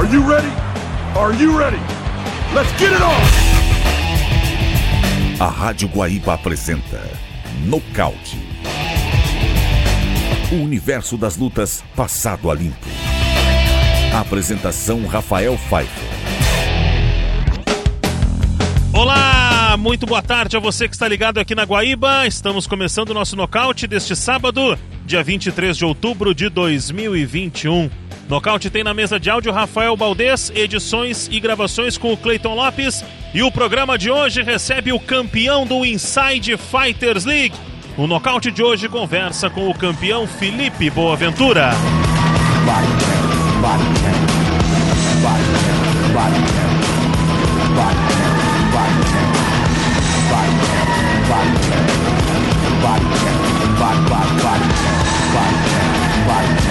Are 0.00 0.06
you 0.06 0.26
ready? 0.26 0.48
Are 1.14 1.34
you 1.34 1.58
ready? 1.58 1.76
Let's 2.54 2.72
get 2.80 2.90
it 2.90 3.02
on! 3.02 3.20
A 5.38 5.50
Rádio 5.50 5.88
Guaíba 5.88 6.32
apresenta 6.32 7.02
Nocaute. 7.66 8.38
O 10.50 10.54
universo 10.54 11.18
das 11.18 11.36
lutas 11.36 11.84
passado 11.94 12.50
a 12.50 12.54
limpo. 12.54 12.88
A 14.14 14.20
apresentação 14.20 15.04
Rafael 15.06 15.58
Pfeiffer. 15.68 16.09
Muito 19.80 20.06
boa 20.06 20.20
tarde 20.20 20.56
a 20.56 20.60
você 20.60 20.86
que 20.86 20.94
está 20.94 21.08
ligado 21.08 21.38
aqui 21.38 21.54
na 21.54 21.64
Guaíba. 21.64 22.26
Estamos 22.26 22.66
começando 22.66 23.10
o 23.10 23.14
nosso 23.14 23.34
nocaute 23.34 23.86
deste 23.86 24.14
sábado, 24.14 24.78
dia 25.06 25.24
23 25.24 25.74
de 25.74 25.84
outubro 25.86 26.34
de 26.34 26.50
2021. 26.50 27.90
Nocaute 28.28 28.68
tem 28.68 28.84
na 28.84 28.92
mesa 28.92 29.18
de 29.18 29.30
áudio 29.30 29.50
Rafael 29.50 29.96
Baldez, 29.96 30.52
edições 30.54 31.28
e 31.32 31.40
gravações 31.40 31.96
com 31.96 32.12
o 32.12 32.16
Cleiton 32.16 32.54
Lopes. 32.54 33.02
E 33.32 33.42
o 33.42 33.50
programa 33.50 33.96
de 33.96 34.10
hoje 34.10 34.42
recebe 34.42 34.92
o 34.92 35.00
campeão 35.00 35.66
do 35.66 35.84
Inside 35.84 36.58
Fighters 36.58 37.24
League. 37.24 37.56
O 37.96 38.06
nocaute 38.06 38.50
de 38.50 38.62
hoje 38.62 38.88
conversa 38.88 39.48
com 39.48 39.68
o 39.68 39.74
campeão 39.74 40.26
Felipe 40.26 40.90
Boaventura. 40.90 41.70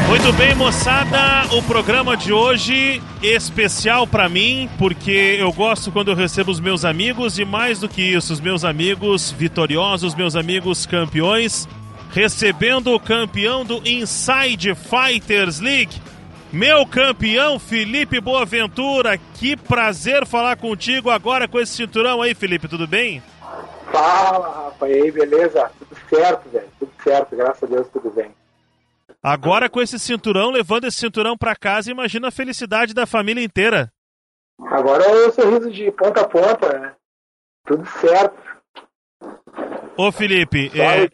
Muito 0.09 0.33
bem, 0.33 0.55
moçada, 0.55 1.55
o 1.55 1.61
programa 1.61 2.17
de 2.17 2.33
hoje 2.33 2.99
especial 3.21 4.07
para 4.07 4.27
mim, 4.27 4.67
porque 4.75 5.37
eu 5.39 5.53
gosto 5.53 5.91
quando 5.91 6.09
eu 6.09 6.15
recebo 6.15 6.49
os 6.49 6.59
meus 6.59 6.83
amigos 6.83 7.37
e 7.37 7.45
mais 7.45 7.79
do 7.79 7.87
que 7.87 8.01
isso, 8.01 8.33
os 8.33 8.41
meus 8.41 8.65
amigos 8.65 9.29
vitoriosos, 9.29 10.15
meus 10.15 10.35
amigos 10.35 10.87
campeões, 10.87 11.69
recebendo 12.11 12.91
o 12.91 12.99
campeão 12.99 13.63
do 13.63 13.87
Inside 13.87 14.73
Fighters 14.73 15.59
League, 15.59 16.01
meu 16.51 16.87
campeão 16.87 17.59
Felipe 17.59 18.19
Boaventura. 18.19 19.19
Que 19.35 19.55
prazer 19.55 20.25
falar 20.25 20.57
contigo 20.57 21.11
agora 21.11 21.47
com 21.47 21.59
esse 21.59 21.73
cinturão 21.73 22.19
aí, 22.23 22.33
Felipe, 22.33 22.67
tudo 22.67 22.87
bem? 22.87 23.21
Fala, 23.91 24.71
Rafa, 24.71 24.89
e 24.89 25.03
aí, 25.03 25.11
beleza? 25.11 25.69
Tudo 25.77 25.95
certo, 26.09 26.49
velho, 26.49 26.67
tudo 26.79 26.91
certo, 27.03 27.35
graças 27.35 27.61
a 27.61 27.67
Deus, 27.67 27.87
tudo 27.93 28.09
bem. 28.09 28.38
Agora 29.21 29.69
com 29.69 29.81
esse 29.81 29.99
cinturão, 29.99 30.49
levando 30.49 30.85
esse 30.85 30.97
cinturão 30.97 31.37
para 31.37 31.55
casa, 31.55 31.91
imagina 31.91 32.29
a 32.29 32.31
felicidade 32.31 32.93
da 32.93 33.05
família 33.05 33.43
inteira. 33.43 33.91
Agora 34.59 35.03
é 35.03 35.27
o 35.27 35.31
sorriso 35.31 35.71
de 35.71 35.91
ponta 35.91 36.21
a 36.21 36.27
ponta, 36.27 36.79
né? 36.79 36.95
Tudo 37.65 37.85
certo. 37.85 38.41
Ô 39.97 40.11
Felipe, 40.11 40.71
é, 40.73 41.09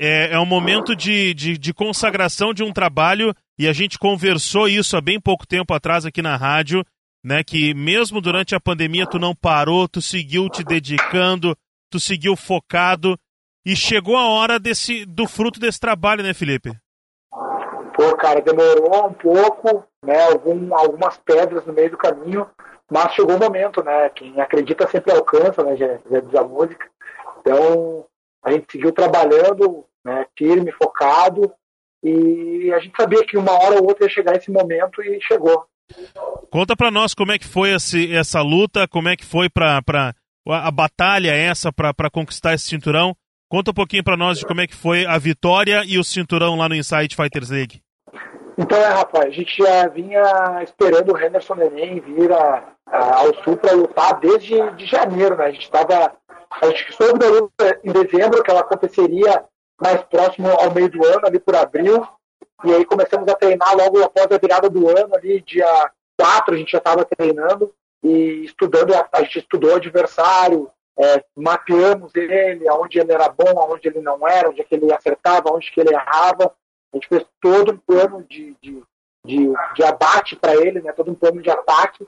é, 0.00 0.32
é 0.32 0.38
um 0.38 0.46
momento 0.46 0.96
de, 0.96 1.34
de, 1.34 1.58
de 1.58 1.74
consagração 1.74 2.54
de 2.54 2.62
um 2.62 2.72
trabalho 2.72 3.34
e 3.58 3.68
a 3.68 3.72
gente 3.72 3.98
conversou 3.98 4.66
isso 4.66 4.96
há 4.96 5.00
bem 5.00 5.20
pouco 5.20 5.46
tempo 5.46 5.74
atrás 5.74 6.06
aqui 6.06 6.22
na 6.22 6.36
rádio, 6.36 6.82
né? 7.22 7.44
Que 7.44 7.74
mesmo 7.74 8.20
durante 8.22 8.54
a 8.54 8.60
pandemia 8.60 9.06
tu 9.06 9.18
não 9.18 9.34
parou, 9.34 9.86
tu 9.86 10.00
seguiu 10.00 10.48
te 10.48 10.64
dedicando, 10.64 11.54
tu 11.90 12.00
seguiu 12.00 12.34
focado 12.34 13.18
e 13.66 13.76
chegou 13.76 14.16
a 14.16 14.26
hora 14.26 14.58
desse, 14.58 15.04
do 15.04 15.28
fruto 15.28 15.60
desse 15.60 15.78
trabalho, 15.78 16.22
né, 16.22 16.32
Felipe? 16.32 16.72
Pô, 18.00 18.16
cara, 18.16 18.40
demorou 18.40 19.08
um 19.08 19.12
pouco, 19.12 19.84
né? 20.02 20.24
Algum, 20.24 20.74
algumas 20.74 21.18
pedras 21.18 21.66
no 21.66 21.74
meio 21.74 21.90
do 21.90 21.98
caminho, 21.98 22.46
mas 22.90 23.12
chegou 23.12 23.36
o 23.36 23.38
momento, 23.38 23.84
né? 23.84 24.08
Quem 24.08 24.40
acredita 24.40 24.88
sempre 24.88 25.12
alcança, 25.12 25.62
né? 25.62 25.76
Já, 25.76 25.98
já 26.10 26.20
diz 26.20 26.34
a 26.34 26.42
música. 26.42 26.88
Então, 27.38 28.06
a 28.42 28.52
gente 28.52 28.72
seguiu 28.72 28.90
trabalhando, 28.90 29.84
né? 30.02 30.24
Firme, 30.34 30.72
focado, 30.72 31.52
e 32.02 32.72
a 32.74 32.78
gente 32.78 32.96
sabia 32.96 33.22
que 33.26 33.36
uma 33.36 33.52
hora 33.52 33.76
ou 33.76 33.88
outra 33.88 34.06
ia 34.06 34.10
chegar 34.10 34.34
esse 34.34 34.50
momento 34.50 35.02
e 35.02 35.20
chegou. 35.20 35.66
Conta 36.50 36.74
para 36.74 36.90
nós 36.90 37.12
como 37.12 37.32
é 37.32 37.38
que 37.38 37.46
foi 37.46 37.74
esse, 37.74 38.16
essa 38.16 38.40
luta, 38.40 38.88
como 38.88 39.10
é 39.10 39.16
que 39.16 39.26
foi 39.26 39.50
para 39.50 39.82
a, 40.48 40.70
batalha 40.70 41.32
essa 41.32 41.70
para 41.70 42.08
conquistar 42.10 42.54
esse 42.54 42.64
cinturão. 42.64 43.14
Conta 43.46 43.72
um 43.72 43.74
pouquinho 43.74 44.02
para 44.02 44.16
nós 44.16 44.38
de 44.38 44.46
como 44.46 44.62
é 44.62 44.66
que 44.66 44.74
foi 44.74 45.04
a 45.04 45.18
vitória 45.18 45.82
e 45.84 45.98
o 45.98 46.04
cinturão 46.04 46.56
lá 46.56 46.66
no 46.66 46.74
Inside 46.74 47.14
Fighters 47.14 47.50
League. 47.50 47.82
Então, 48.60 48.76
é, 48.76 48.88
rapaz, 48.88 49.24
a 49.24 49.30
gente 49.30 49.56
já 49.56 49.88
vinha 49.88 50.62
esperando 50.62 51.14
o 51.14 51.18
Henderson 51.18 51.54
Neném 51.54 51.98
vir 51.98 52.30
a, 52.30 52.62
a, 52.86 53.20
ao 53.20 53.34
Sul 53.42 53.56
para 53.56 53.72
lutar 53.72 54.20
desde 54.20 54.70
de 54.72 54.84
janeiro, 54.84 55.34
né? 55.34 55.46
A 55.46 55.50
gente 55.50 55.62
estava. 55.62 56.12
A 56.60 56.66
gente 56.66 56.92
soube 56.92 57.18
da 57.18 57.28
luta 57.28 57.80
em 57.82 57.90
dezembro, 57.90 58.42
que 58.42 58.50
ela 58.50 58.60
aconteceria 58.60 59.42
mais 59.80 60.02
próximo 60.02 60.50
ao 60.50 60.74
meio 60.74 60.90
do 60.90 61.02
ano, 61.06 61.26
ali 61.26 61.38
por 61.38 61.56
abril. 61.56 62.06
E 62.62 62.74
aí 62.74 62.84
começamos 62.84 63.26
a 63.28 63.34
treinar 63.34 63.74
logo 63.74 64.04
após 64.04 64.30
a 64.30 64.36
virada 64.36 64.68
do 64.68 64.90
ano, 64.90 65.14
ali, 65.14 65.40
dia 65.40 65.90
4, 66.18 66.54
a 66.54 66.58
gente 66.58 66.72
já 66.72 66.78
estava 66.78 67.02
treinando 67.02 67.72
e 68.04 68.44
estudando, 68.44 68.92
a 69.10 69.22
gente 69.22 69.38
estudou 69.38 69.70
o 69.70 69.76
adversário, 69.76 70.70
é, 70.98 71.24
mapeamos 71.34 72.14
ele, 72.14 72.68
aonde 72.68 72.98
ele 72.98 73.10
era 73.10 73.30
bom, 73.30 73.58
aonde 73.58 73.88
ele 73.88 74.00
não 74.00 74.28
era, 74.28 74.50
onde 74.50 74.60
é 74.60 74.64
que 74.64 74.74
ele 74.74 74.92
acertava, 74.92 75.48
aonde 75.48 75.72
que 75.72 75.80
ele 75.80 75.94
errava. 75.94 76.52
A 76.92 76.96
gente 76.96 77.08
fez 77.08 77.24
todo 77.40 77.72
um 77.72 77.76
plano 77.76 78.24
de, 78.28 78.56
de, 78.60 78.82
de, 79.24 79.52
de 79.74 79.84
abate 79.84 80.36
para 80.36 80.56
ele, 80.56 80.80
né, 80.80 80.92
todo 80.92 81.10
um 81.10 81.14
plano 81.14 81.40
de 81.40 81.50
ataque. 81.50 82.06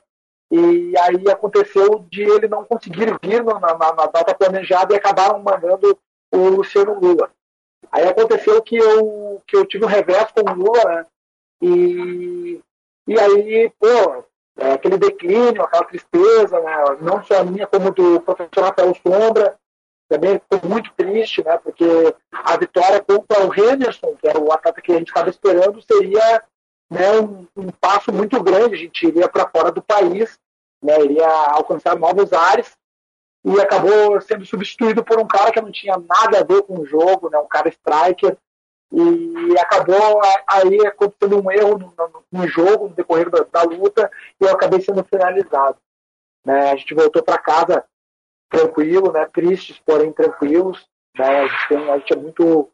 E 0.51 0.97
aí 0.99 1.31
aconteceu 1.31 2.05
de 2.11 2.23
ele 2.23 2.47
não 2.47 2.65
conseguir 2.65 3.17
vir 3.23 3.43
na, 3.43 3.59
na, 3.59 3.95
na 3.95 4.07
data 4.07 4.35
planejada 4.35 4.93
e 4.93 4.97
acabaram 4.97 5.39
mandando 5.39 5.99
o 6.33 6.49
Luciano 6.49 6.99
Lula. 6.99 7.31
Aí 7.91 8.07
aconteceu 8.07 8.63
que 8.63 8.77
eu, 8.77 9.43
que 9.47 9.57
eu 9.57 9.67
tive 9.67 9.85
um 9.85 9.89
revés 9.89 10.31
com 10.33 10.41
o 10.41 10.55
Lula, 10.55 10.85
né? 10.85 11.07
E, 11.61 12.61
e 13.07 13.21
aí, 13.21 13.73
pô, 13.79 14.25
é, 14.59 14.73
aquele 14.73 14.99
declínio, 14.99 15.63
aquela 15.63 15.85
tristeza, 15.85 16.61
né? 16.61 16.77
não 17.01 17.23
só 17.25 17.41
a 17.41 17.45
minha, 17.45 17.67
como 17.67 17.91
do 17.91 18.21
professor 18.21 18.65
Rafael 18.65 18.95
Sombra, 18.95 19.57
também 20.13 20.39
ficou 20.39 20.69
muito 20.69 20.93
triste, 20.95 21.43
né? 21.43 21.57
Porque 21.59 21.85
a 22.31 22.57
vitória 22.59 23.03
contra 23.03 23.47
o 23.47 23.55
Henderson, 23.55 24.15
que 24.21 24.29
era 24.29 24.39
o 24.39 24.53
atleta 24.53 24.83
que 24.83 24.93
a 24.93 24.99
gente 24.99 25.09
estava 25.09 25.31
esperando, 25.31 25.81
seria 25.83 26.43
né, 26.91 27.13
um, 27.19 27.47
um, 27.57 27.71
passo 27.71 28.13
muito 28.13 28.43
grande. 28.43 28.75
A 28.75 28.79
gente 28.79 29.07
iria 29.07 29.27
para 29.27 29.49
fora 29.49 29.73
do 29.73 29.81
país, 29.81 30.39
né? 30.83 31.01
Iria 31.03 31.27
alcançar 31.27 31.99
novos 31.99 32.33
ares 32.33 32.77
e 33.45 33.59
acabou 33.59 34.21
sendo 34.21 34.45
substituído 34.45 35.03
por 35.03 35.19
um 35.19 35.27
cara 35.27 35.51
que 35.51 35.61
não 35.61 35.73
tinha 35.73 35.97
nada 35.97 36.41
a 36.41 36.45
ver 36.45 36.63
com 36.63 36.79
o 36.79 36.87
jogo, 36.87 37.31
né? 37.31 37.39
Um 37.39 37.49
cara 37.49 37.71
striker 37.71 38.37
e 38.93 39.59
acabou 39.59 40.21
aí 40.47 40.87
acontecendo 40.87 41.43
um 41.43 41.51
erro 41.51 41.79
no, 41.79 41.95
no, 41.97 42.25
no 42.31 42.47
jogo, 42.47 42.89
no 42.89 42.95
decorrer 42.95 43.31
da, 43.31 43.41
da, 43.51 43.63
luta, 43.63 44.11
e 44.39 44.45
eu 44.45 44.51
acabei 44.51 44.83
sendo 44.83 45.03
finalizado. 45.03 45.79
Né? 46.45 46.71
A 46.71 46.77
gente 46.77 46.93
voltou 46.93 47.23
para 47.23 47.39
casa 47.39 47.83
tranquilo, 48.53 49.11
né? 49.11 49.27
tristes, 49.33 49.81
porém 49.85 50.13
tranquilos. 50.13 50.87
Né? 51.19 51.41
A, 51.41 51.49
gente 51.49 51.69
tem, 51.69 51.91
a 51.91 51.99
gente 51.99 52.13
é 52.13 52.17
muito 52.17 52.71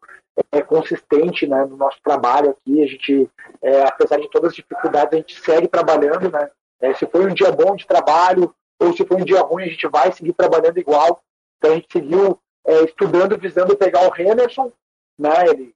é, 0.52 0.60
consistente 0.60 1.46
né? 1.46 1.64
no 1.64 1.76
nosso 1.76 1.98
trabalho 2.02 2.50
aqui. 2.50 2.82
A 2.82 2.86
gente, 2.86 3.30
é, 3.62 3.82
apesar 3.84 4.18
de 4.18 4.28
todas 4.28 4.50
as 4.50 4.56
dificuldades, 4.56 5.14
a 5.14 5.16
gente 5.16 5.40
segue 5.40 5.68
trabalhando. 5.68 6.30
Né? 6.30 6.50
É, 6.80 6.92
se 6.94 7.06
foi 7.06 7.24
um 7.26 7.34
dia 7.34 7.52
bom 7.52 7.76
de 7.76 7.86
trabalho 7.86 8.52
ou 8.80 8.92
se 8.92 9.04
foi 9.06 9.18
um 9.18 9.24
dia 9.24 9.40
ruim, 9.40 9.64
a 9.64 9.68
gente 9.68 9.86
vai 9.86 10.12
seguir 10.12 10.32
trabalhando 10.32 10.78
igual. 10.78 11.22
Então 11.56 11.72
a 11.72 11.74
gente 11.74 11.88
seguiu 11.90 12.38
é, 12.66 12.84
estudando, 12.84 13.38
visando 13.38 13.76
pegar 13.76 14.08
o 14.08 14.20
Henderson. 14.20 14.72
Né? 15.18 15.48
Ele 15.48 15.74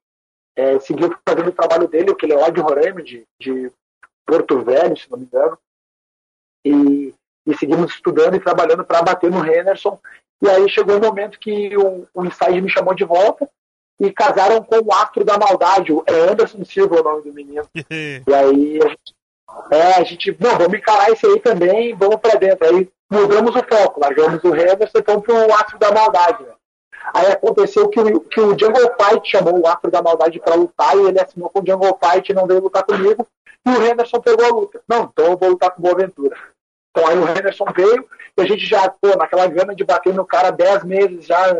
é, 0.56 0.78
seguiu 0.80 1.16
fazendo 1.26 1.48
o 1.48 1.52
trabalho 1.52 1.88
dele, 1.88 2.14
que 2.14 2.26
ele 2.26 2.34
é 2.34 2.36
lá 2.36 2.50
de 2.50 2.60
Roraima, 2.60 3.02
de, 3.02 3.26
de 3.40 3.72
Porto 4.26 4.62
Velho, 4.62 4.96
se 4.96 5.10
não 5.10 5.18
me 5.18 5.24
engano. 5.24 5.58
E, 6.64 7.14
e 7.46 7.56
seguimos 7.56 7.92
estudando 7.92 8.36
e 8.36 8.40
trabalhando 8.40 8.84
para 8.84 9.02
bater 9.02 9.30
no 9.30 9.44
Henderson. 9.44 9.98
E 10.40 10.48
aí 10.48 10.68
chegou 10.68 10.96
o 10.96 10.98
um 10.98 11.02
momento 11.02 11.38
que 11.38 11.76
o, 11.76 12.06
o 12.14 12.24
Inside 12.24 12.60
me 12.60 12.68
chamou 12.68 12.94
de 12.94 13.04
volta 13.04 13.48
e 14.00 14.12
casaram 14.12 14.62
com 14.62 14.78
o 14.78 14.92
astro 14.92 15.24
da 15.24 15.38
maldade, 15.38 15.92
o 15.92 16.02
é 16.06 16.30
Anderson 16.30 16.64
Silva, 16.64 17.00
o 17.00 17.04
nome 17.04 17.22
do 17.22 17.32
menino. 17.32 17.66
e 17.90 18.34
aí 18.34 18.80
a 18.82 18.88
gente, 18.88 19.14
é, 19.70 19.94
a 19.94 20.02
gente, 20.02 20.36
não, 20.40 20.58
vamos 20.58 20.74
encarar 20.74 21.10
isso 21.10 21.26
aí 21.26 21.38
também, 21.40 21.94
vamos 21.94 22.16
para 22.16 22.38
dentro. 22.38 22.66
Aí 22.66 22.88
mudamos 23.10 23.54
o 23.54 23.62
foco, 23.62 24.00
largamos 24.00 24.42
o 24.42 24.54
Henderson 24.54 24.98
e 24.98 25.02
fomos 25.04 25.22
pro 25.22 25.54
astro 25.54 25.78
da 25.78 25.92
maldade. 25.92 26.42
Né? 26.42 26.52
Aí 27.14 27.26
aconteceu 27.26 27.88
que 27.88 28.00
o, 28.00 28.20
que 28.20 28.40
o 28.40 28.58
Jungle 28.58 28.92
Fight 28.98 29.28
chamou 29.28 29.60
o 29.60 29.66
Astro 29.66 29.90
da 29.90 30.02
Maldade 30.02 30.38
para 30.38 30.54
lutar 30.54 30.96
e 30.96 31.06
ele 31.06 31.20
assinou 31.20 31.50
com 31.50 31.60
o 31.60 31.66
Jungle 31.66 31.98
Fight 31.98 32.30
e 32.30 32.34
não 32.34 32.46
veio 32.46 32.62
lutar 32.62 32.84
comigo. 32.84 33.26
E 33.66 33.70
o 33.70 33.82
Henderson 33.84 34.20
pegou 34.20 34.44
a 34.44 34.48
luta. 34.48 34.80
Não, 34.88 35.04
então 35.04 35.26
eu 35.26 35.36
vou 35.36 35.50
lutar 35.50 35.70
com 35.70 35.80
o 35.80 35.82
Boaventura. 35.82 36.36
Então 36.92 37.08
aí 37.08 37.18
o 37.18 37.28
Henderson 37.28 37.64
veio 37.74 38.06
e 38.36 38.42
a 38.42 38.44
gente 38.44 38.66
já, 38.66 38.88
pô, 38.88 39.16
naquela 39.16 39.46
gana 39.46 39.74
de 39.74 39.82
bater 39.82 40.14
no 40.14 40.26
cara 40.26 40.50
10 40.50 40.84
meses 40.84 41.26
já, 41.26 41.54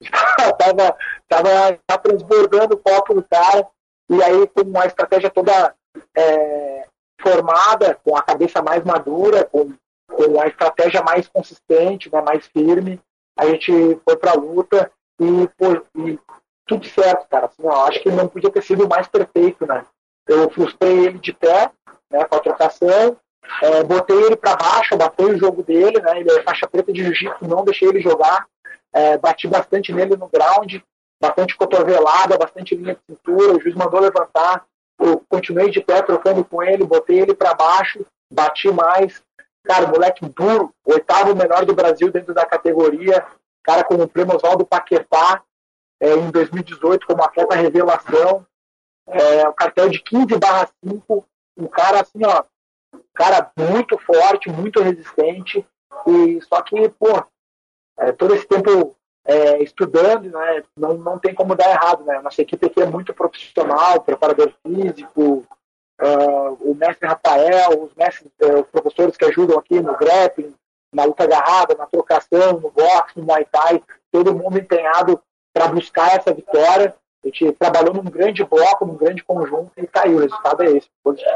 já 0.00 0.52
tava, 0.58 0.96
tava 1.28 1.78
já 1.88 1.98
transbordando 1.98 2.74
o 2.74 2.78
copo 2.78 3.14
do 3.14 3.22
cara. 3.22 3.66
E 4.10 4.22
aí 4.22 4.46
com 4.48 4.62
uma 4.62 4.86
estratégia 4.86 5.30
toda 5.30 5.74
é, 6.16 6.86
formada, 7.20 7.98
com 8.02 8.16
a 8.16 8.22
cabeça 8.22 8.62
mais 8.62 8.82
madura, 8.84 9.44
com, 9.44 9.72
com 10.10 10.40
a 10.40 10.46
estratégia 10.46 11.02
mais 11.02 11.28
consistente, 11.28 12.10
né, 12.12 12.20
mais 12.20 12.46
firme, 12.46 13.00
a 13.36 13.46
gente 13.46 14.00
foi 14.04 14.16
para 14.16 14.32
a 14.32 14.36
luta 14.36 14.90
e, 15.20 15.48
pô, 15.56 15.82
e 15.96 16.18
tudo 16.66 16.86
certo, 16.86 17.28
cara. 17.28 17.46
Assim, 17.46 17.62
ó, 17.64 17.86
acho 17.86 18.00
que 18.00 18.10
não 18.10 18.28
podia 18.28 18.50
ter 18.50 18.62
sido 18.62 18.88
mais 18.88 19.06
perfeito, 19.06 19.66
né? 19.66 19.84
Eu 20.26 20.50
frustrei 20.50 21.06
ele 21.06 21.18
de 21.18 21.32
pé, 21.32 21.70
né, 22.10 22.24
com 22.24 22.36
a 22.36 22.40
trocação, 22.40 23.16
é, 23.62 23.82
botei 23.82 24.16
ele 24.16 24.36
para 24.36 24.56
baixo, 24.56 24.96
batei 24.96 25.26
o 25.26 25.38
jogo 25.38 25.62
dele, 25.62 26.00
né? 26.00 26.20
Ele 26.20 26.30
é 26.30 26.42
faixa 26.42 26.66
preta 26.66 26.92
de 26.92 27.02
jiu-jitsu, 27.02 27.46
não 27.46 27.64
deixei 27.64 27.88
ele 27.88 28.00
jogar, 28.00 28.46
é, 28.92 29.18
bati 29.18 29.46
bastante 29.48 29.92
nele 29.92 30.16
no 30.16 30.28
ground, 30.28 30.76
bastante 31.20 31.56
cotovelada, 31.56 32.38
bastante 32.38 32.74
linha 32.74 32.94
de 32.94 33.14
cintura, 33.14 33.56
o 33.56 33.60
juiz 33.60 33.74
mandou 33.74 34.00
levantar, 34.00 34.64
eu 34.98 35.22
continuei 35.28 35.70
de 35.70 35.80
pé 35.80 36.02
trocando 36.02 36.44
com 36.44 36.62
ele, 36.62 36.84
botei 36.84 37.20
ele 37.20 37.34
para 37.34 37.54
baixo, 37.54 38.04
bati 38.32 38.70
mais, 38.70 39.22
cara, 39.64 39.86
moleque 39.86 40.26
duro, 40.28 40.72
oitavo 40.84 41.34
melhor 41.34 41.64
do 41.64 41.74
Brasil 41.74 42.10
dentro 42.10 42.34
da 42.34 42.44
categoria, 42.44 43.24
cara 43.62 43.82
como 43.82 44.02
o 44.02 44.08
Primo 44.08 44.34
Oswaldo 44.36 44.66
Paquetá, 44.66 45.42
é, 46.00 46.14
em 46.14 46.30
2018 46.30 47.06
como 47.06 47.24
atleta 47.24 47.54
revelação, 47.54 48.46
é, 49.06 49.48
o 49.48 49.52
cartel 49.54 49.88
de 49.88 50.00
15 50.00 50.38
barra 50.38 50.68
5, 50.84 51.26
um 51.56 51.66
cara 51.66 52.00
assim, 52.00 52.24
ó, 52.24 52.42
cara 53.14 53.50
muito 53.56 53.98
forte, 53.98 54.50
muito 54.50 54.80
resistente, 54.80 55.64
e 56.06 56.40
só 56.42 56.60
que, 56.62 56.88
pô, 56.90 57.22
é, 57.98 58.12
todo 58.12 58.34
esse 58.34 58.46
tempo 58.46 58.96
é, 59.24 59.62
estudando, 59.62 60.30
né, 60.30 60.62
não, 60.76 60.94
não 60.94 61.18
tem 61.18 61.34
como 61.34 61.54
dar 61.54 61.70
errado, 61.70 62.04
né, 62.04 62.20
nossa 62.20 62.42
equipe 62.42 62.66
aqui 62.66 62.82
é 62.82 62.86
muito 62.86 63.14
profissional, 63.14 64.00
preparador 64.02 64.52
físico, 64.66 65.46
uh, 66.00 66.52
o 66.60 66.74
mestre 66.74 67.08
Rafael, 67.08 67.82
os 67.82 67.94
mestres, 67.94 68.30
uh, 68.42 68.60
os 68.60 68.68
professores 68.68 69.16
que 69.16 69.24
ajudam 69.24 69.58
aqui 69.58 69.80
no 69.80 69.96
grappling, 69.96 70.54
na 70.92 71.04
luta 71.04 71.24
agarrada, 71.24 71.74
na 71.74 71.86
trocação, 71.86 72.60
no 72.60 72.70
boxe, 72.70 73.18
no 73.18 73.24
Muay 73.24 73.44
Thai, 73.46 73.82
todo 74.12 74.34
mundo 74.34 74.58
empenhado 74.58 75.20
para 75.52 75.68
buscar 75.68 76.16
essa 76.16 76.32
vitória. 76.32 76.94
A 77.24 77.28
gente 77.28 77.52
trabalhou 77.52 77.94
num 77.94 78.04
grande 78.04 78.44
bloco, 78.44 78.84
num 78.84 78.96
grande 78.96 79.24
conjunto 79.24 79.72
e 79.78 79.86
caiu. 79.86 80.18
Tá 80.18 80.18
o 80.18 80.20
resultado 80.20 80.62
é 80.62 80.72
esse, 80.72 80.88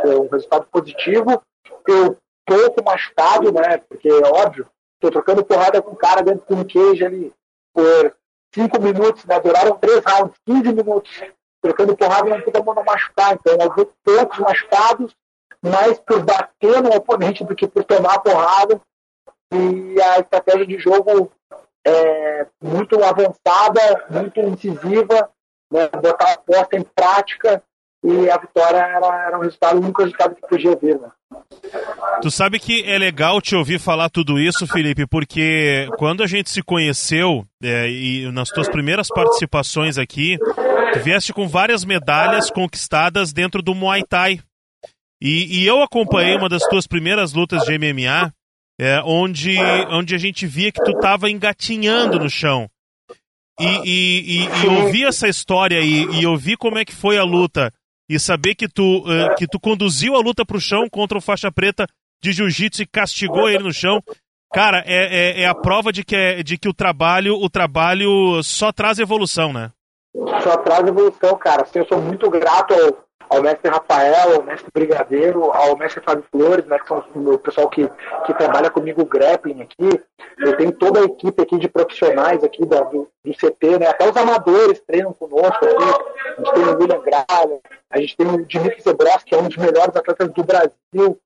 é 0.04 0.16
um 0.16 0.28
resultado 0.28 0.66
positivo. 0.70 1.42
Eu 1.86 2.16
pouco 2.46 2.84
machucado, 2.84 3.50
né? 3.50 3.78
Porque 3.88 4.08
é 4.08 4.26
óbvio, 4.26 4.66
estou 4.94 5.10
trocando 5.10 5.44
porrada 5.44 5.80
com 5.80 5.92
o 5.92 5.96
cara 5.96 6.22
dentro 6.22 6.46
de 6.46 6.60
um 6.60 6.64
queijo 6.64 7.06
ali 7.06 7.32
por 7.72 8.14
cinco 8.54 8.80
minutos, 8.80 9.24
né? 9.24 9.40
Duraram 9.40 9.78
três 9.78 10.02
rounds, 10.04 10.36
15 10.46 10.72
minutos. 10.74 11.22
Trocando 11.62 11.96
porrada 11.96 12.28
não 12.28 12.40
tem 12.40 12.52
como 12.52 12.74
não 12.74 12.84
machucar. 12.84 13.34
Então, 13.34 13.54
eu 13.54 13.92
poucos 14.04 14.38
machucados, 14.38 15.16
mais 15.62 15.98
por 15.98 16.22
bater 16.22 16.82
no 16.82 16.94
oponente 16.94 17.44
do 17.44 17.54
que 17.54 17.66
por 17.66 17.82
tomar 17.84 18.18
porrada. 18.20 18.80
E 19.52 20.00
a 20.02 20.20
estratégia 20.20 20.66
de 20.66 20.78
jogo 20.78 21.32
é 21.86 22.46
muito 22.62 23.02
avançada, 23.02 24.06
muito 24.10 24.38
incisiva, 24.40 25.30
né, 25.70 25.88
botar 25.88 26.30
a 26.30 26.32
aposta 26.34 26.76
em 26.76 26.82
prática 26.82 27.62
e 28.02 28.30
a 28.30 28.38
vitória 28.38 28.78
era, 28.78 29.26
era 29.26 29.38
um 29.38 29.42
resultado, 29.42 29.76
o 29.76 29.82
único 29.82 30.02
resultado 30.02 30.34
que 30.34 30.48
podia 30.48 30.76
vir. 30.76 30.98
Né? 30.98 31.08
Tu 32.22 32.30
sabe 32.30 32.58
que 32.58 32.82
é 32.84 32.96
legal 32.96 33.40
te 33.40 33.56
ouvir 33.56 33.78
falar 33.80 34.08
tudo 34.08 34.38
isso, 34.38 34.66
Felipe, 34.66 35.06
porque 35.06 35.88
quando 35.98 36.22
a 36.22 36.26
gente 36.26 36.48
se 36.48 36.62
conheceu 36.62 37.44
é, 37.62 37.88
e 37.88 38.30
nas 38.30 38.50
tuas 38.50 38.68
primeiras 38.68 39.08
participações 39.08 39.98
aqui, 39.98 40.38
tu 40.92 41.00
vieste 41.00 41.32
com 41.32 41.48
várias 41.48 41.84
medalhas 41.84 42.50
conquistadas 42.50 43.32
dentro 43.32 43.62
do 43.62 43.74
Muay 43.74 44.04
Thai. 44.04 44.40
E, 45.20 45.60
e 45.60 45.66
eu 45.66 45.82
acompanhei 45.82 46.36
uma 46.36 46.48
das 46.48 46.62
tuas 46.68 46.86
primeiras 46.86 47.32
lutas 47.32 47.64
de 47.64 47.76
MMA, 47.76 48.32
é, 48.80 49.00
onde, 49.04 49.56
onde 49.90 50.14
a 50.14 50.18
gente 50.18 50.46
via 50.46 50.70
que 50.70 50.82
tu 50.82 50.92
estava 50.92 51.28
engatinhando 51.28 52.18
no 52.18 52.30
chão. 52.30 52.70
E, 53.58 53.66
e, 53.66 54.44
e, 54.44 54.64
e 54.64 54.68
ouvir 54.68 55.06
essa 55.06 55.28
história 55.28 55.80
e, 55.80 56.20
e 56.20 56.26
ouvir 56.26 56.56
como 56.56 56.78
é 56.78 56.84
que 56.84 56.94
foi 56.94 57.18
a 57.18 57.24
luta 57.24 57.72
e 58.08 58.18
saber 58.18 58.54
que 58.54 58.68
tu, 58.68 59.00
uh, 59.00 59.34
que 59.36 59.46
tu 59.46 59.58
conduziu 59.60 60.14
a 60.14 60.20
luta 60.20 60.46
pro 60.46 60.60
chão 60.60 60.88
contra 60.90 61.18
o 61.18 61.20
faixa 61.20 61.50
preta 61.50 61.86
de 62.22 62.32
jiu-jitsu 62.32 62.82
e 62.82 62.86
castigou 62.86 63.48
ele 63.48 63.62
no 63.62 63.72
chão, 63.72 64.00
cara, 64.52 64.82
é, 64.86 65.40
é, 65.40 65.42
é, 65.42 65.46
a 65.46 65.54
prova 65.54 65.92
de 65.92 66.04
que, 66.04 66.16
é, 66.16 66.42
de 66.42 66.56
que 66.56 66.68
o 66.68 66.74
trabalho 66.74 67.34
o 67.34 67.50
trabalho 67.50 68.42
só 68.42 68.72
traz 68.72 68.98
evolução, 68.98 69.52
né? 69.52 69.70
Só 70.42 70.56
traz 70.58 70.86
evolução, 70.86 71.36
cara. 71.36 71.62
Assim, 71.62 71.80
eu 71.80 71.86
sou 71.86 72.00
muito 72.00 72.30
grato 72.30 72.74
ao, 72.74 73.07
ao 73.28 73.42
mestre 73.42 73.70
Rafael, 73.70 74.34
ao 74.34 74.42
mestre 74.42 74.70
Brigadeiro, 74.72 75.52
ao 75.52 75.76
mestre 75.76 76.02
Fábio 76.02 76.24
Flores, 76.30 76.64
né, 76.66 76.78
que 76.78 76.88
são 76.88 77.04
o 77.14 77.38
pessoal 77.38 77.68
que, 77.68 77.88
que 78.24 78.34
trabalha 78.34 78.70
comigo 78.70 79.02
o 79.02 79.06
grappling 79.06 79.62
aqui. 79.62 80.00
Eu 80.38 80.56
tenho 80.56 80.72
toda 80.72 81.00
a 81.00 81.04
equipe 81.04 81.42
aqui 81.42 81.58
de 81.58 81.68
profissionais 81.68 82.42
aqui 82.42 82.64
da, 82.64 82.80
do, 82.82 83.08
do 83.24 83.32
CT, 83.34 83.78
né, 83.78 83.88
até 83.88 84.08
os 84.08 84.16
amadores 84.16 84.80
treinam 84.80 85.12
conosco 85.12 85.64
aqui. 85.64 85.84
A 86.38 86.40
gente 86.40 86.54
tem 86.54 86.64
o 86.64 86.78
William 86.78 87.00
Gralha, 87.00 87.60
a 87.90 88.00
gente 88.00 88.16
tem 88.16 88.26
o 88.26 88.46
Dimitri 88.46 88.82
Zebros, 88.82 89.24
que 89.24 89.34
é 89.34 89.38
um 89.38 89.48
dos 89.48 89.56
melhores 89.56 89.94
atletas 89.94 90.32
do 90.32 90.44
Brasil. 90.44 91.18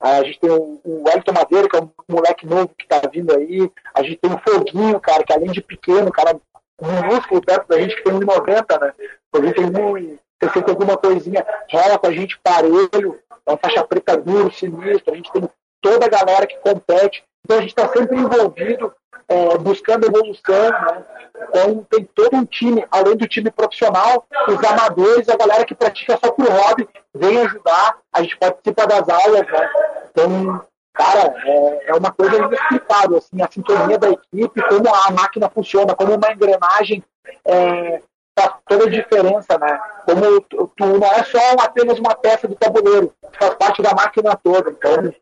A 0.00 0.22
gente 0.22 0.38
tem 0.38 0.50
o, 0.50 0.80
Elton 1.12 1.32
Madeira, 1.32 1.68
que 1.68 1.76
é 1.76 1.80
um 1.80 1.90
moleque 2.08 2.46
novo 2.46 2.70
que 2.78 2.86
tá 2.86 3.00
vindo 3.12 3.34
aí. 3.34 3.68
A 3.92 4.02
gente 4.02 4.16
tem 4.18 4.32
o 4.32 4.38
Foguinho, 4.38 5.00
cara, 5.00 5.24
que 5.24 5.32
além 5.32 5.50
de 5.50 5.60
pequeno, 5.60 6.12
cara 6.12 6.38
minúsculo 6.80 7.42
perto 7.42 7.66
da 7.66 7.80
gente, 7.80 7.96
que 7.96 8.04
tem 8.04 8.12
1,90, 8.12 8.80
né? 8.80 8.92
O 9.32 9.36
Foguinho 9.36 9.54
tem 9.54 9.64
1,90 9.64 10.18
você 10.40 10.52
sente 10.52 10.70
alguma 10.70 10.96
coisinha, 10.96 11.44
rola 11.70 11.98
com 11.98 12.06
a 12.06 12.12
gente 12.12 12.38
parelho, 12.38 13.18
é 13.46 13.50
uma 13.50 13.58
faixa 13.58 13.84
preta 13.84 14.16
duro, 14.16 14.52
sinistro, 14.52 15.12
a 15.12 15.16
gente 15.16 15.32
tem 15.32 15.48
toda 15.80 16.06
a 16.06 16.08
galera 16.08 16.46
que 16.46 16.58
compete, 16.58 17.24
então 17.44 17.58
a 17.58 17.60
gente 17.60 17.70
está 17.70 17.88
sempre 17.88 18.16
envolvido, 18.16 18.92
é, 19.28 19.58
buscando 19.58 20.06
evolução, 20.06 20.70
né? 20.70 21.04
Então 21.48 21.86
tem 21.90 22.04
todo 22.04 22.36
um 22.36 22.44
time, 22.44 22.84
além 22.90 23.16
do 23.16 23.28
time 23.28 23.50
profissional, 23.50 24.26
os 24.48 24.64
amadores, 24.64 25.28
a 25.28 25.36
galera 25.36 25.64
que 25.64 25.74
pratica 25.74 26.18
só 26.22 26.32
por 26.32 26.48
hobby, 26.48 26.88
vem 27.14 27.38
ajudar, 27.38 27.98
a 28.12 28.22
gente 28.22 28.36
participa 28.36 28.86
das 28.86 29.08
aulas, 29.08 29.46
né? 29.46 29.70
Então, 30.10 30.62
cara, 30.92 31.34
é, 31.44 31.90
é 31.90 31.94
uma 31.94 32.10
coisa 32.10 32.36
inexplicável, 32.36 33.18
assim, 33.18 33.40
a 33.40 33.48
sintonia 33.48 33.98
da 33.98 34.10
equipe, 34.10 34.62
como 34.68 34.94
a 34.94 35.10
máquina 35.10 35.48
funciona, 35.48 35.94
como 35.94 36.14
uma 36.14 36.32
engrenagem 36.32 37.04
é, 37.44 38.02
faz 38.38 38.54
toda 38.66 38.84
a 38.84 38.90
diferença, 38.90 39.58
né? 39.58 39.80
Como 40.04 40.40
tu, 40.42 40.72
tu, 40.76 40.86
não 40.86 41.12
é 41.12 41.24
só 41.24 41.38
apenas 41.60 41.98
uma 41.98 42.14
peça 42.14 42.46
do 42.46 42.54
tabuleiro, 42.54 43.12
faz 43.32 43.54
parte 43.54 43.82
da 43.82 43.94
máquina 43.94 44.36
toda. 44.36 44.70
Então, 44.70 45.12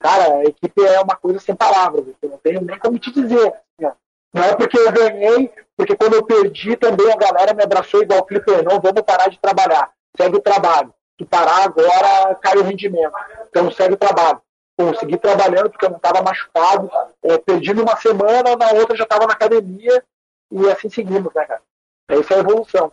cara, 0.00 0.34
a 0.38 0.44
equipe 0.44 0.84
é 0.84 1.00
uma 1.00 1.16
coisa 1.16 1.38
sem 1.38 1.54
palavras, 1.54 2.04
eu 2.20 2.28
não 2.28 2.38
tenho 2.38 2.60
nem 2.62 2.78
como 2.78 2.98
te 2.98 3.12
dizer. 3.12 3.48
Assim, 3.48 3.94
não 4.32 4.42
é 4.42 4.56
porque 4.56 4.78
eu 4.78 4.90
ganhei, 4.90 5.52
porque 5.76 5.96
quando 5.96 6.14
eu 6.14 6.24
perdi 6.24 6.76
também 6.76 7.10
a 7.12 7.16
galera 7.16 7.54
me 7.54 7.62
abraçou 7.62 8.02
igual 8.02 8.22
o 8.22 8.26
Felipe, 8.26 8.50
não, 8.62 8.80
vamos 8.80 9.02
parar 9.02 9.28
de 9.28 9.38
trabalhar, 9.38 9.90
segue 10.16 10.36
o 10.36 10.42
trabalho. 10.42 10.92
Se 11.16 11.24
parar 11.24 11.64
agora, 11.64 12.34
cai 12.42 12.56
o 12.56 12.64
rendimento. 12.64 13.12
Então 13.48 13.70
segue 13.70 13.94
o 13.94 13.96
trabalho. 13.96 14.42
Consegui 14.76 15.16
trabalhando 15.16 15.70
porque 15.70 15.84
eu 15.84 15.90
não 15.90 15.98
estava 15.98 16.20
machucado, 16.20 16.90
é, 17.22 17.38
perdi 17.38 17.72
numa 17.72 17.96
semana, 17.96 18.56
na 18.56 18.72
outra 18.72 18.96
já 18.96 19.04
estava 19.04 19.24
na 19.24 19.32
academia, 19.32 20.02
e 20.50 20.68
assim 20.68 20.90
seguimos, 20.90 21.32
né, 21.32 21.44
cara? 21.44 21.62
Essa 22.08 22.34
é 22.34 22.36
a 22.36 22.40
evolução. 22.40 22.92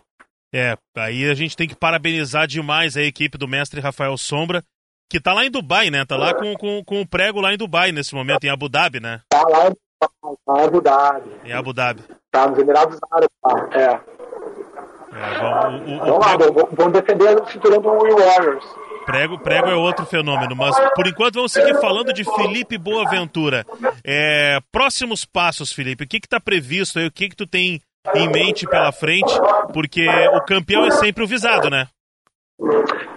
É, 0.54 0.78
aí 0.98 1.30
a 1.30 1.34
gente 1.34 1.56
tem 1.56 1.68
que 1.68 1.76
parabenizar 1.76 2.46
demais 2.46 2.98
a 2.98 3.02
equipe 3.02 3.38
do 3.38 3.48
mestre 3.48 3.80
Rafael 3.80 4.18
Sombra, 4.18 4.64
que 5.10 5.20
tá 5.20 5.34
lá 5.34 5.46
em 5.46 5.52
Dubai, 5.52 5.90
né? 5.90 6.06
Tá 6.06 6.18
lá 6.18 6.34
com, 6.34 6.54
com, 6.56 6.84
com 6.84 7.02
o 7.02 7.08
prego 7.08 7.40
lá 7.40 7.54
em 7.54 7.58
Dubai 7.58 7.92
nesse 7.92 8.14
momento, 8.14 8.44
em 8.44 8.50
Abu 8.50 8.68
Dhabi, 8.68 9.00
né? 9.00 9.22
Tá 9.30 9.42
lá 9.48 9.68
em, 9.68 9.74
tá 10.00 10.10
em 10.58 10.66
Abu 10.66 10.82
Dhabi. 10.82 11.32
Em 11.46 11.54
Abu 11.54 11.74
Dhabi. 11.74 12.04
Tá 12.32 12.48
nos 12.48 12.60
Emirados 12.60 12.98
Árabes, 13.12 13.30
tá. 13.42 13.70
É. 13.80 14.00
É, 15.14 15.40
vamos, 15.40 15.82
o, 15.82 15.84
o, 15.84 15.96
então, 15.96 16.18
lá, 16.18 16.38
prego... 16.38 16.70
vamos 16.72 16.94
defender 16.94 17.42
o 17.42 17.46
cinturão 17.46 17.82
do 17.82 17.90
Will 17.90 18.18
Warriors. 18.18 18.66
Prego, 19.06 19.40
prego 19.40 19.68
é 19.68 19.76
outro 19.76 20.06
fenômeno, 20.06 20.56
mas 20.56 20.76
por 20.96 21.08
enquanto 21.08 21.36
vamos 21.36 21.52
seguir 21.52 21.80
falando 21.82 22.14
de 22.14 22.24
Felipe 22.24 22.78
Boaventura. 22.78 23.66
É, 24.06 24.60
próximos 24.72 25.26
passos, 25.26 25.74
Felipe, 25.74 26.04
o 26.04 26.08
que 26.08 26.18
está 26.18 26.40
previsto 26.40 27.00
aí? 27.00 27.08
O 27.08 27.12
que, 27.12 27.30
que 27.30 27.36
tu 27.36 27.48
tem 27.48 27.82
em 28.16 28.30
mente 28.30 28.68
pela 28.68 28.92
frente, 28.92 29.34
porque 29.74 30.08
o 30.34 30.42
campeão 30.42 30.86
é 30.86 30.92
sempre 30.92 31.24
o 31.24 31.28
visado, 31.28 31.70
né? 31.70 31.88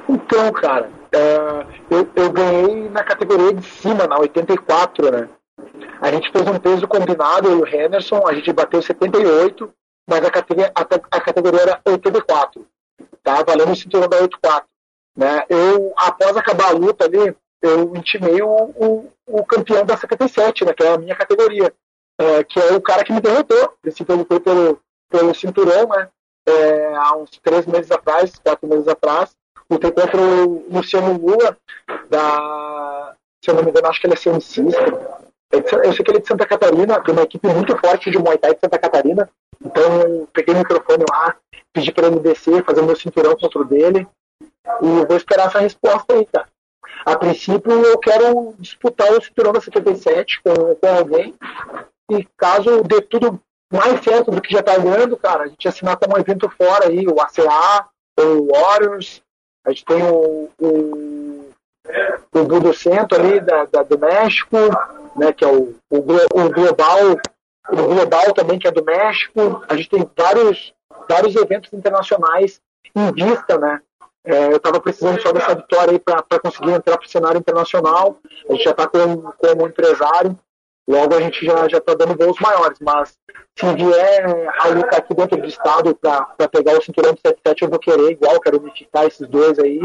Então, 0.09 0.53
cara, 0.53 0.91
é, 1.13 1.67
eu, 1.91 2.09
eu, 2.17 2.33
ganhei 2.33 2.89
na 2.89 3.03
categoria 3.03 3.53
de 3.53 3.65
cima, 3.67 4.07
na 4.07 4.19
84, 4.19 5.11
né? 5.11 5.29
A 6.01 6.11
gente 6.11 6.31
fez 6.31 6.47
um 6.47 6.59
peso 6.59 6.87
combinado, 6.87 7.49
eu 7.49 7.59
e 7.59 7.63
o 7.63 7.67
Henderson, 7.67 8.27
a 8.27 8.35
gente 8.35 8.53
bateu 8.53 8.83
78, 8.83 9.73
mas 10.09 10.25
a 10.25 10.31
categoria, 10.31 10.73
a, 10.75 10.81
a 10.81 11.21
categoria 11.21 11.61
era 11.61 11.81
84, 11.85 12.67
tá? 13.23 13.43
Valendo 13.43 13.73
o 13.73 13.77
cinturão 13.77 14.09
da 14.09 14.19
84. 14.19 14.67
Né? 15.17 15.45
Eu, 15.49 15.93
após 15.97 16.37
acabar 16.37 16.71
a 16.71 16.73
luta 16.73 17.05
ali, 17.05 17.35
eu 17.63 17.97
intimei 17.97 18.43
o, 18.43 18.49
o, 18.49 19.11
o 19.27 19.45
campeão 19.45 19.85
da 19.85 19.97
77, 19.97 20.65
né? 20.65 20.75
Que 20.75 20.83
é 20.83 20.93
a 20.93 20.99
minha 20.99 21.15
categoria 21.15 21.73
é, 22.19 22.45
que 22.45 22.59
é 22.59 22.73
o 22.73 22.81
cara 22.81 23.05
que 23.05 23.13
me 23.13 23.21
derrotou. 23.21 23.75
Esse 23.85 24.05
foi 24.05 24.41
pelo, 24.41 24.81
pelo 25.11 25.35
cinturão, 25.35 25.89
né? 25.89 26.09
É, 26.47 26.95
há 26.95 27.17
uns 27.17 27.31
três 27.43 27.67
meses 27.67 27.91
atrás, 27.91 28.33
quatro 28.37 28.69
meses 28.69 28.87
atrás. 28.87 29.35
lutei 29.71 29.91
contra 29.91 30.21
o 30.21 30.67
Luciano 30.71 31.19
Lula, 31.19 31.57
da, 32.11 33.15
se 33.43 33.51
eu 33.51 33.55
não 33.55 33.63
me 33.63 33.71
engano, 33.71 33.89
acho 33.89 34.01
que 34.01 34.07
ele 34.07 34.15
é 34.15 34.17
cientista. 34.17 35.25
Eu 35.51 35.93
sei 35.93 36.05
que 36.05 36.11
ele 36.11 36.19
é 36.19 36.21
de 36.21 36.27
Santa 36.27 36.47
Catarina, 36.47 37.01
tem 37.01 37.15
uma 37.15 37.23
equipe 37.23 37.47
muito 37.49 37.77
forte 37.79 38.11
de 38.11 38.19
Muay 38.19 38.39
Thai 38.39 38.55
de 38.55 38.61
Santa 38.61 38.79
Catarina. 38.79 39.31
Então, 39.65 39.83
eu 40.03 40.29
peguei 40.33 40.55
o 40.55 40.59
microfone 40.59 41.05
lá, 41.11 41.37
pedi 41.73 41.93
para 41.93 42.09
ele 42.09 42.21
descer, 42.21 42.65
fazer 42.65 42.81
o 42.81 42.85
meu 42.85 42.97
cinturão 42.97 43.37
contra 43.37 43.61
o 43.61 43.65
dele. 43.65 44.07
E 44.83 45.07
vou 45.07 45.17
esperar 45.17 45.47
essa 45.47 45.61
resposta 45.61 46.15
aí, 46.15 46.27
cara. 46.27 46.49
A 47.05 47.17
princípio, 47.17 47.73
eu 47.73 47.99
quero 47.99 48.55
disputar 48.59 49.13
o 49.13 49.23
cinturão 49.23 49.53
da 49.53 49.61
77 49.61 50.41
com, 50.43 50.75
com 50.75 50.89
alguém. 50.89 51.35
E 52.11 52.25
caso 52.37 52.83
dê 52.83 53.01
tudo 53.01 53.41
mais 53.73 54.03
certo 54.05 54.31
do 54.31 54.41
que 54.41 54.53
já 54.53 54.63
tá 54.63 54.77
ganhando, 54.79 55.17
cara, 55.17 55.45
a 55.45 55.47
gente 55.47 55.67
assinar 55.67 55.97
com 55.97 56.13
um 56.13 56.19
evento 56.19 56.49
fora 56.51 56.89
aí, 56.89 57.07
o 57.07 57.21
ACA, 57.21 57.89
o 58.21 58.53
Warriors, 58.53 59.23
a 59.65 59.71
gente 59.71 59.85
tem 59.85 60.03
o, 60.03 60.51
o, 60.61 61.51
o 62.33 62.45
Budo 62.45 62.75
Centro 62.75 63.19
ali 63.19 63.41
da, 63.41 63.65
da, 63.65 63.83
do 63.83 63.99
México, 63.99 64.57
né, 65.17 65.33
que 65.33 65.45
é 65.45 65.49
o, 65.49 65.75
o, 65.91 65.99
o 65.99 66.51
Global, 66.51 67.19
o 67.71 67.77
Global 67.77 68.33
também, 68.35 68.59
que 68.59 68.69
é 68.69 68.71
do 68.71 68.85
México. 68.85 69.65
A 69.69 69.75
gente 69.75 69.89
tem 69.89 70.09
vários, 70.17 70.75
vários 71.09 71.35
eventos 71.35 71.73
internacionais 71.73 72.61
em 72.95 73.13
vista, 73.13 73.59
né? 73.59 73.81
É, 74.27 74.47
eu 74.47 74.57
estava 74.57 74.81
precisando 74.81 75.21
só 75.21 75.33
dessa 75.33 75.55
vitória 75.55 75.93
aí 75.93 75.99
para 75.99 76.41
conseguir 76.41 76.73
entrar 76.73 76.97
para 76.97 77.07
o 77.07 77.11
cenário 77.11 77.39
internacional. 77.39 78.17
A 78.49 78.53
gente 78.53 78.65
já 78.65 78.71
está 78.71 78.87
como, 78.87 79.35
como 79.37 79.67
empresário, 79.67 80.39
logo 80.89 81.15
a 81.15 81.21
gente 81.21 81.45
já 81.45 81.67
está 81.67 81.95
dando 81.95 82.17
voos 82.17 82.39
maiores. 82.41 82.79
Mas 82.81 83.17
se 83.59 83.75
vier 83.75 84.49
a 84.61 84.69
luta 84.69 84.97
aqui 84.97 85.15
dentro 85.15 85.41
do 85.41 85.47
estado 85.47 85.95
para 85.95 86.49
pegar 86.49 86.79
o 86.79 86.83
cinturão 86.83 87.13
de 87.13 87.21
77, 87.21 87.63
eu 87.63 87.71
vou 87.71 87.79
querer 87.79 88.11
igual, 88.11 88.41
quero 88.41 88.61
unificar 88.61 89.07
esses 89.07 89.27
dois 89.29 89.59
aí 89.59 89.81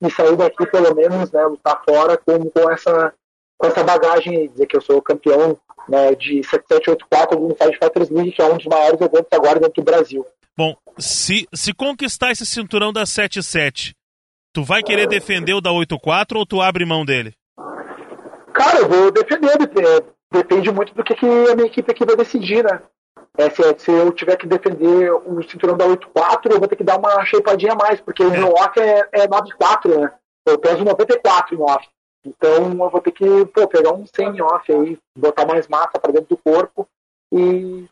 e 0.00 0.10
sair 0.10 0.36
daqui 0.36 0.66
pelo 0.66 0.94
menos, 0.94 1.30
né, 1.32 1.44
lutar 1.44 1.82
fora 1.84 2.16
com, 2.16 2.50
com, 2.50 2.70
essa, 2.70 3.12
com 3.58 3.66
essa 3.66 3.82
bagagem 3.82 4.36
aí, 4.36 4.48
dizer 4.48 4.66
que 4.66 4.76
eu 4.76 4.80
sou 4.80 5.00
campeão 5.02 5.58
né, 5.88 6.14
de 6.14 6.42
7784 6.44 7.38
do 7.38 7.52
Inside 7.52 7.78
Fighters 7.78 8.10
League, 8.10 8.32
que 8.32 8.42
é 8.42 8.44
um 8.46 8.56
dos 8.56 8.66
maiores 8.66 9.00
eventos 9.00 9.32
agora 9.32 9.60
dentro 9.60 9.82
do 9.82 9.84
Brasil. 9.84 10.26
Bom, 10.56 10.76
se, 10.98 11.48
se 11.52 11.72
conquistar 11.72 12.30
esse 12.30 12.46
cinturão 12.46 12.92
da 12.92 13.04
77, 13.04 13.94
tu 14.52 14.62
vai 14.62 14.82
querer 14.82 15.08
defender 15.08 15.52
o 15.54 15.60
da 15.60 15.72
84 15.72 16.38
ou 16.38 16.46
tu 16.46 16.60
abre 16.60 16.84
mão 16.84 17.04
dele? 17.04 17.34
Cara, 18.52 18.78
eu 18.78 18.88
vou 18.88 19.10
defender. 19.10 20.13
Depende 20.34 20.72
muito 20.72 20.92
do 20.92 21.04
que, 21.04 21.14
que 21.14 21.26
a 21.26 21.54
minha 21.54 21.68
equipe 21.68 21.88
aqui 21.92 22.04
vai 22.04 22.16
decidir, 22.16 22.64
né? 22.64 22.82
É, 23.38 23.48
se, 23.50 23.62
se, 23.78 23.90
eu 23.90 24.10
tiver 24.10 24.36
que 24.36 24.48
defender 24.48 25.12
o 25.12 25.40
cinturão 25.44 25.76
da 25.76 25.86
84, 25.86 26.52
eu 26.52 26.58
vou 26.58 26.66
ter 26.66 26.74
que 26.74 26.82
dar 26.82 26.98
uma 26.98 27.24
shapeadinha 27.24 27.72
a 27.72 27.76
mais, 27.76 28.00
porque 28.00 28.22
é. 28.22 28.26
o 28.26 28.30
meu 28.30 28.52
off 28.52 28.78
é, 28.80 29.08
é 29.12 29.28
94, 29.28 30.00
né? 30.00 30.12
Eu 30.44 30.58
peso 30.58 30.84
94 30.84 31.56
no 31.56 31.64
off. 31.64 31.86
Então 32.26 32.72
eu 32.72 32.90
vou 32.90 33.00
ter 33.00 33.12
que 33.12 33.24
pô, 33.46 33.68
pegar 33.68 33.92
um 33.92 34.04
100 34.04 34.42
off 34.42 34.72
aí, 34.72 34.98
botar 35.16 35.46
mais 35.46 35.68
massa 35.68 36.00
para 36.00 36.12
dentro 36.12 36.30
do 36.30 36.36
corpo 36.36 36.88
e, 37.32 37.84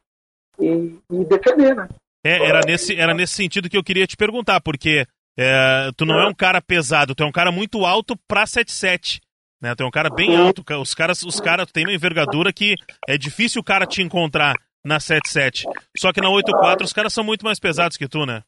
e, 0.58 0.98
e 1.10 1.24
defender, 1.24 1.76
né? 1.76 1.88
É, 2.24 2.44
era 2.44 2.60
nesse, 2.66 2.96
era 2.96 3.14
nesse 3.14 3.34
sentido 3.34 3.68
que 3.68 3.76
eu 3.76 3.84
queria 3.84 4.06
te 4.06 4.16
perguntar, 4.16 4.60
porque 4.60 5.06
é, 5.38 5.90
tu 5.96 6.04
não 6.04 6.18
é 6.18 6.26
um 6.26 6.34
cara 6.34 6.60
pesado, 6.60 7.14
tu 7.14 7.22
é 7.22 7.26
um 7.26 7.32
cara 7.32 7.52
muito 7.52 7.84
alto 7.84 8.16
pra 8.26 8.46
77. 8.46 9.20
Né? 9.62 9.72
É 9.78 9.84
um 9.84 9.90
cara 9.90 10.10
bem 10.10 10.36
alto. 10.36 10.64
Os 10.80 10.92
caras, 10.92 11.22
os 11.22 11.38
caras 11.40 11.70
têm 11.70 11.84
uma 11.84 11.94
envergadura 11.94 12.52
que 12.52 12.74
é 13.08 13.16
difícil 13.16 13.60
o 13.60 13.64
cara 13.64 13.86
te 13.86 14.02
encontrar 14.02 14.56
na 14.84 14.98
77. 14.98 15.66
Só 15.96 16.12
que 16.12 16.20
na 16.20 16.28
84 16.28 16.84
os 16.84 16.92
caras 16.92 17.12
são 17.12 17.22
muito 17.22 17.44
mais 17.44 17.60
pesados 17.60 17.96
que 17.96 18.08
tu, 18.08 18.26
né? 18.26 18.42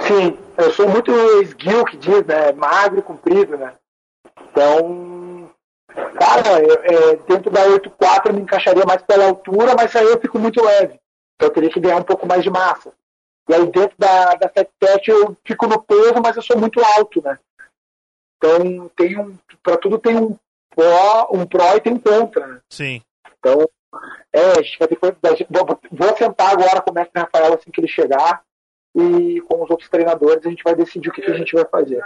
Sim, 0.00 0.38
eu 0.56 0.72
sou 0.72 0.88
muito 0.88 1.12
esguio 1.42 1.84
que 1.84 1.96
diz, 1.98 2.24
né? 2.24 2.52
Magro, 2.52 3.02
comprido, 3.02 3.56
né? 3.56 3.74
Então, 4.50 5.50
cara, 6.18 6.62
é, 6.62 7.16
dentro 7.28 7.50
da 7.50 7.62
84 7.64 8.30
eu 8.30 8.36
me 8.36 8.42
encaixaria 8.42 8.84
mais 8.86 9.02
pela 9.02 9.26
altura, 9.26 9.74
mas 9.76 9.94
aí 9.94 10.06
eu 10.06 10.20
fico 10.20 10.38
muito 10.38 10.64
leve. 10.64 10.98
Então 11.34 11.48
eu 11.48 11.52
teria 11.52 11.70
que 11.70 11.80
ganhar 11.80 11.96
um 11.96 12.02
pouco 12.02 12.26
mais 12.26 12.42
de 12.42 12.50
massa. 12.50 12.92
E 13.48 13.54
aí 13.54 13.66
dentro 13.66 13.96
da, 13.98 14.34
da 14.34 14.48
77 14.48 15.10
eu 15.10 15.36
fico 15.44 15.66
no 15.66 15.80
peso, 15.80 16.20
mas 16.22 16.36
eu 16.36 16.42
sou 16.42 16.58
muito 16.58 16.80
alto, 16.80 17.22
né? 17.22 17.38
Então 18.38 18.88
tem 18.96 19.18
um. 19.18 19.36
Pra 19.62 19.76
tudo 19.76 19.98
tem 19.98 20.16
um 20.16 20.36
pró, 20.74 21.28
um 21.32 21.44
pró 21.44 21.74
e 21.74 21.80
tem 21.80 21.92
um 21.92 21.98
contra, 21.98 22.46
né? 22.46 22.60
Sim. 22.70 23.02
Então, 23.38 23.68
é, 24.32 24.52
a 24.52 24.62
gente 24.62 24.78
vai 24.78 24.88
ter 24.88 24.96
que. 24.96 25.46
Vou, 25.50 25.80
vou 25.90 26.16
sentar 26.16 26.52
agora 26.52 26.80
com 26.80 26.90
o 26.90 26.94
mestre 26.94 27.20
Rafael 27.20 27.54
assim 27.54 27.70
que 27.70 27.80
ele 27.80 27.88
chegar. 27.88 28.42
E 28.96 29.40
com 29.42 29.62
os 29.62 29.70
outros 29.70 29.88
treinadores 29.88 30.44
a 30.46 30.50
gente 30.50 30.64
vai 30.64 30.74
decidir 30.74 31.10
o 31.10 31.12
que, 31.12 31.20
que 31.20 31.30
a 31.30 31.36
gente 31.36 31.52
vai 31.52 31.64
fazer. 31.66 32.02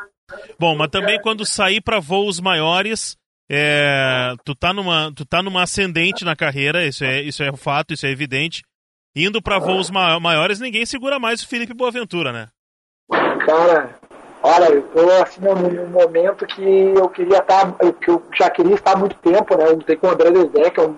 Bom, 0.59 0.75
mas 0.75 0.91
também 0.91 1.21
quando 1.21 1.47
sair 1.47 1.81
para 1.81 2.01
voos 2.01 2.41
maiores, 2.41 3.17
é, 3.51 4.35
tu, 4.45 4.55
tá 4.55 4.73
numa, 4.73 5.13
tu 5.15 5.25
tá 5.25 5.43
numa 5.43 5.63
ascendente 5.63 6.25
na 6.25 6.35
carreira, 6.35 6.85
isso 6.85 7.05
é, 7.05 7.21
isso 7.21 7.43
é 7.43 7.55
fato, 7.57 7.95
isso 7.95 8.07
é 8.07 8.11
evidente. 8.11 8.63
Indo 9.15 9.43
para 9.43 9.59
voos 9.59 9.91
maiores, 9.91 10.59
ninguém 10.59 10.87
segura 10.87 11.19
mais 11.19 11.43
o 11.43 11.49
Felipe 11.49 11.75
Boaventura, 11.75 12.33
né? 12.33 12.49
Cara, 13.45 13.99
olha, 14.43 14.67
eu 14.75 14.83
tô 14.83 15.11
assim 15.23 15.41
num, 15.41 15.87
momento 15.89 16.47
que 16.47 16.63
eu 16.63 17.09
queria 17.09 17.39
estar, 17.39 17.73
que 18.01 18.11
eu 18.11 18.23
já 18.35 18.51
queria 18.51 18.75
estar 18.75 18.93
há 18.93 18.97
muito 18.97 19.17
tempo, 19.17 19.57
né? 19.57 19.67
Eu 19.69 19.77
lutei 19.77 19.97
com 19.97 20.09
o 20.09 20.11
André 20.11 20.31
Dedé, 20.31 20.71
que 20.71 20.81
é 20.81 20.83
um, 20.83 20.95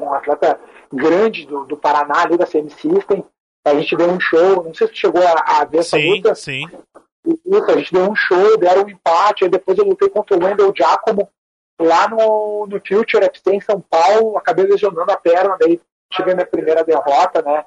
um, 0.00 0.14
atleta 0.14 0.58
grande 0.92 1.46
do, 1.46 1.64
do 1.64 1.76
Paraná, 1.76 2.22
ali 2.22 2.36
da 2.36 2.46
CM 2.46 2.70
System. 2.70 3.24
A 3.64 3.74
gente 3.74 3.96
deu 3.96 4.08
um 4.08 4.20
show, 4.20 4.62
não 4.62 4.72
sei 4.72 4.86
se 4.88 4.94
chegou 4.94 5.22
a, 5.22 5.60
a 5.60 5.64
ver 5.64 5.78
essa 5.78 5.98
sim, 5.98 6.16
luta. 6.16 6.34
Sim, 6.34 6.64
Isso, 7.24 7.70
a 7.70 7.76
gente 7.76 7.92
deu 7.92 8.10
um 8.10 8.14
show, 8.14 8.56
deram 8.56 8.84
um 8.84 8.88
empate, 8.88 9.44
aí 9.44 9.50
depois 9.50 9.76
eu 9.76 9.84
lutei 9.84 10.08
contra 10.08 10.36
o 10.36 10.44
Wendel 10.44 10.72
Giacomo 10.74 11.28
lá 11.80 12.08
no, 12.08 12.66
no 12.66 12.80
Future 12.80 13.24
FC 13.24 13.54
em 13.54 13.60
São 13.60 13.80
Paulo, 13.80 14.38
acabei 14.38 14.64
lesionando 14.64 15.10
a 15.10 15.16
perna, 15.16 15.56
daí 15.58 15.80
tive 16.10 16.30
a 16.30 16.34
minha 16.34 16.46
primeira 16.46 16.84
derrota, 16.84 17.42
né? 17.42 17.64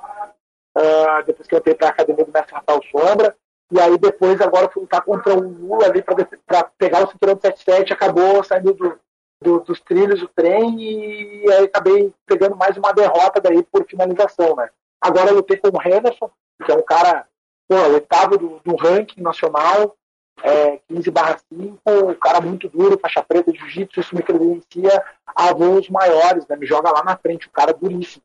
Uh, 0.75 1.25
depois 1.25 1.47
que 1.47 1.53
eu 1.53 1.59
entrei 1.59 1.75
para 1.75 1.87
a 1.87 1.91
academia 1.91 2.25
do 2.25 2.31
mestre 2.31 2.55
Rafael 2.55 2.81
Sombra. 2.91 3.35
E 3.71 3.79
aí 3.79 3.97
depois 3.97 4.41
agora 4.41 4.69
fui 4.69 4.81
lutar 4.81 5.01
contra 5.01 5.33
o 5.33 5.39
Lula 5.39 5.85
ali 5.85 6.01
para 6.01 6.63
pegar 6.77 7.03
o 7.03 7.11
cinturão 7.11 7.35
de 7.35 7.41
77, 7.41 7.93
acabou 7.93 8.43
saindo 8.43 8.73
do, 8.73 8.99
do, 9.41 9.59
dos 9.59 9.79
trilhos 9.79 10.19
do 10.19 10.27
trem 10.27 10.79
e 10.79 11.51
aí 11.51 11.65
acabei 11.65 12.11
pegando 12.25 12.55
mais 12.55 12.75
uma 12.77 12.91
derrota 12.91 13.39
daí 13.39 13.61
por 13.63 13.85
finalização, 13.85 14.55
né? 14.55 14.69
Agora 14.99 15.29
eu 15.29 15.35
lutei 15.35 15.57
com 15.57 15.69
o 15.69 15.81
Henderson, 15.81 16.29
que 16.65 16.71
é 16.71 16.75
um 16.75 16.81
cara, 16.81 17.25
pô, 17.67 17.75
oitavo 17.75 18.37
do, 18.37 18.59
do 18.65 18.75
ranking 18.75 19.21
nacional, 19.21 19.95
é, 20.43 20.79
15 20.87 21.11
barra 21.11 21.37
5, 21.53 21.79
um 21.85 22.13
cara 22.15 22.41
muito 22.41 22.67
duro, 22.69 22.99
faixa 22.99 23.23
preta 23.23 23.51
de 23.51 23.59
jiu-jitsu, 23.59 23.99
isso 23.99 24.15
me 24.15 24.23
credencia 24.23 25.03
a 25.27 25.53
voos 25.53 25.89
maiores, 25.89 26.47
né? 26.47 26.55
Me 26.55 26.65
joga 26.65 26.91
lá 26.91 27.03
na 27.03 27.15
frente, 27.17 27.47
o 27.47 27.51
cara 27.51 27.71
é 27.71 27.73
duríssimo. 27.73 28.23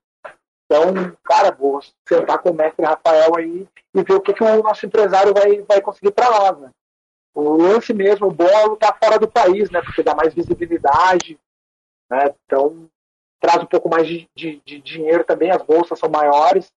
Então, 0.75 1.17
cara, 1.23 1.53
vou 1.53 1.81
sentar 2.09 2.39
com 2.39 2.51
o 2.51 2.55
mestre 2.55 2.85
Rafael 2.85 3.37
aí 3.37 3.69
e 3.95 4.03
ver 4.03 4.15
o 4.15 4.21
que, 4.21 4.33
que 4.33 4.43
o 4.43 4.63
nosso 4.63 4.85
empresário 4.85 5.33
vai, 5.33 5.61
vai 5.63 5.81
conseguir 5.81 6.11
para 6.11 6.29
nós, 6.31 6.59
né? 6.59 6.71
O 7.33 7.57
lance 7.57 7.95
mesmo, 7.95 8.27
o 8.27 8.33
bolo 8.33 8.77
tá 8.77 8.93
fora 8.93 9.19
do 9.19 9.31
país, 9.31 9.71
né? 9.71 9.81
Porque 9.83 10.03
dá 10.03 10.15
mais 10.15 10.35
visibilidade, 10.35 11.39
né? 12.11 12.35
Então, 12.45 12.89
traz 13.41 13.63
um 13.63 13.67
pouco 13.67 13.89
mais 13.89 14.07
de, 14.07 14.29
de, 14.37 14.61
de 14.65 14.81
dinheiro 14.81 15.23
também, 15.23 15.51
as 15.51 15.63
bolsas 15.63 15.99
são 15.99 16.09
maiores. 16.09 16.73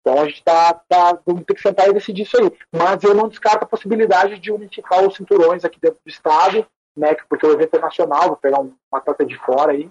Então 0.00 0.20
a 0.20 0.26
gente 0.26 0.42
tá, 0.42 0.74
tá, 0.88 1.18
vamos 1.24 1.44
ter 1.44 1.54
que 1.54 1.62
sentar 1.62 1.88
e 1.88 1.92
decidir 1.92 2.22
isso 2.22 2.36
aí. 2.36 2.50
Mas 2.72 3.02
eu 3.02 3.14
não 3.14 3.28
descarto 3.28 3.64
a 3.64 3.68
possibilidade 3.68 4.38
de 4.38 4.52
unificar 4.52 5.04
os 5.04 5.16
cinturões 5.16 5.64
aqui 5.64 5.80
dentro 5.80 5.98
do 6.04 6.08
estado, 6.08 6.66
né? 6.96 7.14
Porque 7.28 7.46
o 7.46 7.52
evento 7.52 7.76
é 7.76 7.80
nacional, 7.80 8.28
vou 8.28 8.36
pegar 8.36 8.60
um, 8.60 8.72
uma 8.90 9.00
tata 9.00 9.24
de 9.24 9.36
fora 9.38 9.72
aí. 9.72 9.90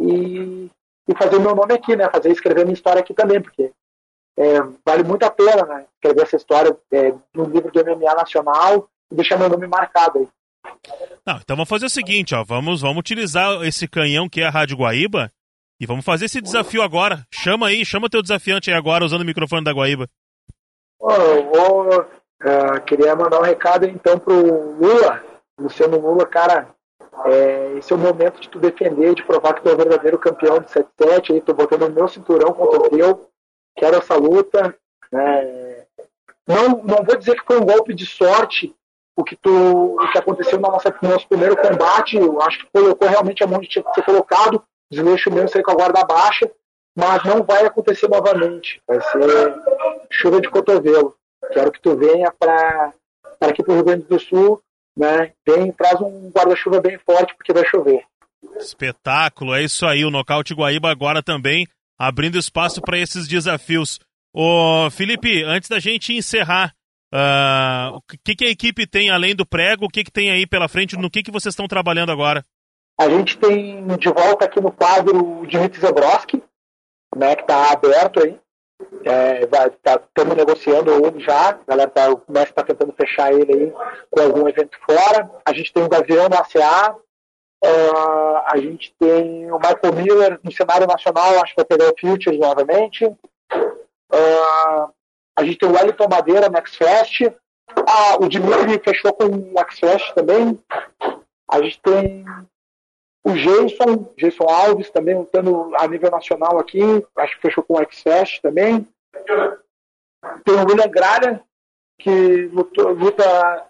E 0.00 0.70
e 1.08 1.14
fazer 1.16 1.38
meu 1.38 1.54
nome 1.54 1.74
aqui, 1.74 1.94
né? 1.94 2.08
Fazer 2.10 2.30
escrever 2.30 2.64
minha 2.64 2.74
história 2.74 3.00
aqui 3.00 3.14
também, 3.14 3.40
porque 3.40 3.70
é, 4.38 4.60
vale 4.84 5.02
muito 5.02 5.22
a 5.24 5.30
pena, 5.30 5.64
né? 5.64 5.86
Escrever 5.94 6.22
essa 6.22 6.36
história 6.36 6.76
é, 6.92 7.14
no 7.34 7.44
livro 7.44 7.70
do 7.70 7.84
MMA 7.84 8.14
nacional 8.14 8.88
e 9.10 9.14
deixar 9.14 9.38
meu 9.38 9.48
nome 9.48 9.66
marcado 9.66 10.18
aí. 10.18 10.28
Não, 11.24 11.36
então 11.36 11.56
vamos 11.56 11.68
fazer 11.68 11.86
o 11.86 11.90
seguinte, 11.90 12.34
ó, 12.34 12.44
vamos, 12.44 12.80
vamos 12.80 12.98
utilizar 12.98 13.62
esse 13.62 13.86
canhão 13.86 14.28
que 14.28 14.40
é 14.40 14.46
a 14.46 14.50
Rádio 14.50 14.76
Guaíba 14.76 15.30
e 15.80 15.86
vamos 15.86 16.04
fazer 16.04 16.26
esse 16.26 16.40
desafio 16.40 16.82
agora. 16.82 17.24
Chama 17.32 17.68
aí, 17.68 17.84
chama 17.84 18.10
teu 18.10 18.22
desafiante 18.22 18.70
aí 18.70 18.76
agora 18.76 19.04
usando 19.04 19.22
o 19.22 19.24
microfone 19.26 19.64
da 19.64 19.72
Guaíba. 19.72 20.08
eu 21.00 21.50
vou, 21.50 22.00
uh, 22.00 22.80
queria 22.86 23.14
mandar 23.14 23.40
um 23.40 23.44
recado 23.44 23.86
então 23.86 24.18
pro 24.18 24.76
Lula, 24.76 25.22
Luciano 25.58 25.98
Lula, 25.98 26.26
cara, 26.26 26.68
é, 27.24 27.74
esse 27.78 27.92
é 27.92 27.96
o 27.96 27.98
momento 27.98 28.40
de 28.40 28.48
tu 28.48 28.58
defender, 28.58 29.14
de 29.14 29.24
provar 29.24 29.54
que 29.54 29.62
tu 29.62 29.68
é 29.68 29.72
o 29.72 29.76
verdadeiro 29.76 30.18
campeão 30.18 30.60
de 30.60 30.66
7-7. 30.66 31.32
Aí, 31.32 31.40
tô 31.40 31.54
botando 31.54 31.82
o 31.82 31.90
meu 31.90 32.08
cinturão 32.08 32.52
contra 32.52 32.80
o 32.80 32.90
teu. 32.90 33.28
Quero 33.76 33.96
essa 33.96 34.14
luta. 34.14 34.74
Né? 35.10 35.84
Não, 36.46 36.82
não 36.82 37.04
vou 37.04 37.16
dizer 37.16 37.36
que 37.36 37.46
foi 37.46 37.58
um 37.58 37.64
golpe 37.64 37.94
de 37.94 38.06
sorte 38.06 38.74
o 39.16 39.24
que, 39.24 39.34
tu, 39.34 39.96
o 39.96 40.12
que 40.12 40.18
aconteceu 40.18 40.60
no 40.60 40.68
nosso, 40.68 40.88
no 41.02 41.08
nosso 41.08 41.26
primeiro 41.26 41.56
combate. 41.56 42.16
Eu 42.16 42.40
acho 42.42 42.58
que 42.58 42.70
colocou 42.70 43.08
realmente 43.08 43.42
a 43.42 43.46
mão 43.46 43.60
de 43.60 43.68
tinha 43.68 43.82
que 43.82 43.94
ser 43.94 44.02
colocado. 44.02 44.62
Desleixo 44.90 45.30
mesmo, 45.30 45.48
sair 45.48 45.62
com 45.62 45.70
a 45.70 45.74
guarda 45.74 46.04
baixa. 46.04 46.50
Mas 46.94 47.24
não 47.24 47.42
vai 47.42 47.64
acontecer 47.64 48.08
novamente. 48.08 48.80
Vai 48.86 49.00
ser 49.00 49.54
chuva 50.10 50.40
de 50.40 50.50
cotovelo. 50.50 51.14
Quero 51.52 51.72
que 51.72 51.80
tu 51.80 51.96
venha 51.96 52.30
para 52.38 52.92
aqui 53.40 53.62
para 53.62 53.72
o 53.72 53.74
Rio 53.76 53.84
Grande 53.84 54.04
do 54.04 54.18
Sul 54.18 54.62
né? 54.96 55.32
Vem, 55.46 55.70
traz 55.72 56.00
um 56.00 56.30
guarda-chuva 56.30 56.80
bem 56.80 56.98
forte 56.98 57.34
porque 57.36 57.52
vai 57.52 57.64
chover. 57.66 58.02
Espetáculo, 58.58 59.54
é 59.54 59.62
isso 59.62 59.86
aí. 59.86 60.04
O 60.04 60.10
Nocaute 60.10 60.54
Guaíba 60.54 60.90
agora 60.90 61.22
também 61.22 61.66
abrindo 61.98 62.38
espaço 62.38 62.80
para 62.80 62.98
esses 62.98 63.26
desafios. 63.26 63.98
Ô, 64.32 64.90
Felipe, 64.90 65.42
antes 65.44 65.68
da 65.68 65.78
gente 65.78 66.14
encerrar, 66.14 66.74
uh, 67.12 67.96
o 67.96 68.02
que, 68.22 68.36
que, 68.36 68.44
a 68.44 68.50
equipe 68.50 68.86
tem 68.86 69.10
além 69.10 69.34
do 69.34 69.46
prego? 69.46 69.86
O 69.86 69.88
que, 69.88 70.04
que 70.04 70.12
tem 70.12 70.30
aí 70.30 70.46
pela 70.46 70.68
frente? 70.68 70.96
No 70.96 71.10
que, 71.10 71.22
que 71.22 71.30
vocês 71.30 71.52
estão 71.52 71.66
trabalhando 71.66 72.12
agora? 72.12 72.44
A 72.98 73.08
gente 73.08 73.36
tem 73.38 73.86
de 73.98 74.08
volta 74.08 74.44
aqui 74.44 74.60
no 74.60 74.72
quadro 74.72 75.40
o 75.40 75.46
Dimitri 75.46 75.80
Zebrowski, 75.80 76.42
né, 77.14 77.36
que 77.36 77.42
está 77.42 77.72
aberto 77.72 78.22
aí. 78.22 78.38
É, 79.04 79.46
vai, 79.46 79.70
tá, 79.70 80.00
estamos 80.04 80.36
negociando 80.36 80.92
ele 81.06 81.20
já, 81.20 81.50
a 81.50 81.58
galera 81.66 81.90
tá, 81.90 82.10
o 82.10 82.22
mestre 82.28 82.50
está 82.50 82.62
tentando 82.62 82.92
fechar 82.92 83.32
ele 83.32 83.52
aí 83.52 83.72
com 84.10 84.20
algum 84.20 84.48
evento 84.48 84.76
fora. 84.84 85.30
A 85.44 85.52
gente 85.52 85.72
tem 85.72 85.82
o 85.82 85.88
Gavião 85.88 86.28
no 86.28 86.36
ACA, 86.36 86.94
uh, 87.64 88.36
a 88.46 88.56
gente 88.58 88.94
tem 88.98 89.50
o 89.50 89.58
Michael 89.58 89.94
Miller 89.94 90.40
no 90.42 90.52
cenário 90.52 90.86
nacional, 90.86 91.42
acho 91.42 91.54
que 91.54 91.62
vai 91.62 91.64
pegar 91.64 91.90
o 91.90 91.94
Futures 91.98 92.38
novamente. 92.38 93.06
Uh, 93.06 94.92
a 95.36 95.44
gente 95.44 95.58
tem 95.58 95.68
o 95.68 95.72
Wellington 95.72 96.08
Madeira 96.08 96.48
no 96.48 96.56
X-Fest. 96.58 97.32
Ah, 97.68 98.16
o 98.20 98.28
Dimitri 98.28 98.80
fechou 98.82 99.12
com 99.12 99.24
o 99.24 99.58
X-Fest 99.60 100.14
também. 100.14 100.58
A 101.48 101.62
gente 101.62 101.80
tem 101.80 102.24
o 103.26 103.32
Jason, 103.32 104.08
Jason 104.16 104.44
Alves 104.44 104.88
também 104.88 105.16
lutando 105.16 105.72
a 105.74 105.88
nível 105.88 106.12
nacional 106.12 106.60
aqui, 106.60 106.80
acho 107.16 107.34
que 107.34 107.42
fechou 107.42 107.64
com 107.64 107.74
o 107.74 107.82
X-Fest 107.82 108.40
também. 108.40 108.86
Tem 110.44 110.54
o 110.54 110.64
William 110.64 110.88
Gralha, 110.88 111.42
que 111.98 112.46
lutou, 112.52 112.92
luta 112.92 113.66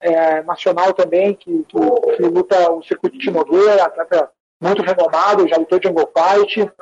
é, 0.00 0.42
nacional 0.44 0.94
também, 0.94 1.34
que, 1.34 1.64
que, 1.64 2.16
que, 2.16 2.22
luta 2.22 2.72
o 2.72 2.82
circuito 2.82 3.18
de 3.18 3.30
Nogueira, 3.30 3.84
atleta 3.84 4.30
muito 4.62 4.80
renomado, 4.80 5.46
já 5.46 5.58
lutou 5.58 5.78
Jungle 5.82 6.10
Fight, 6.16 6.72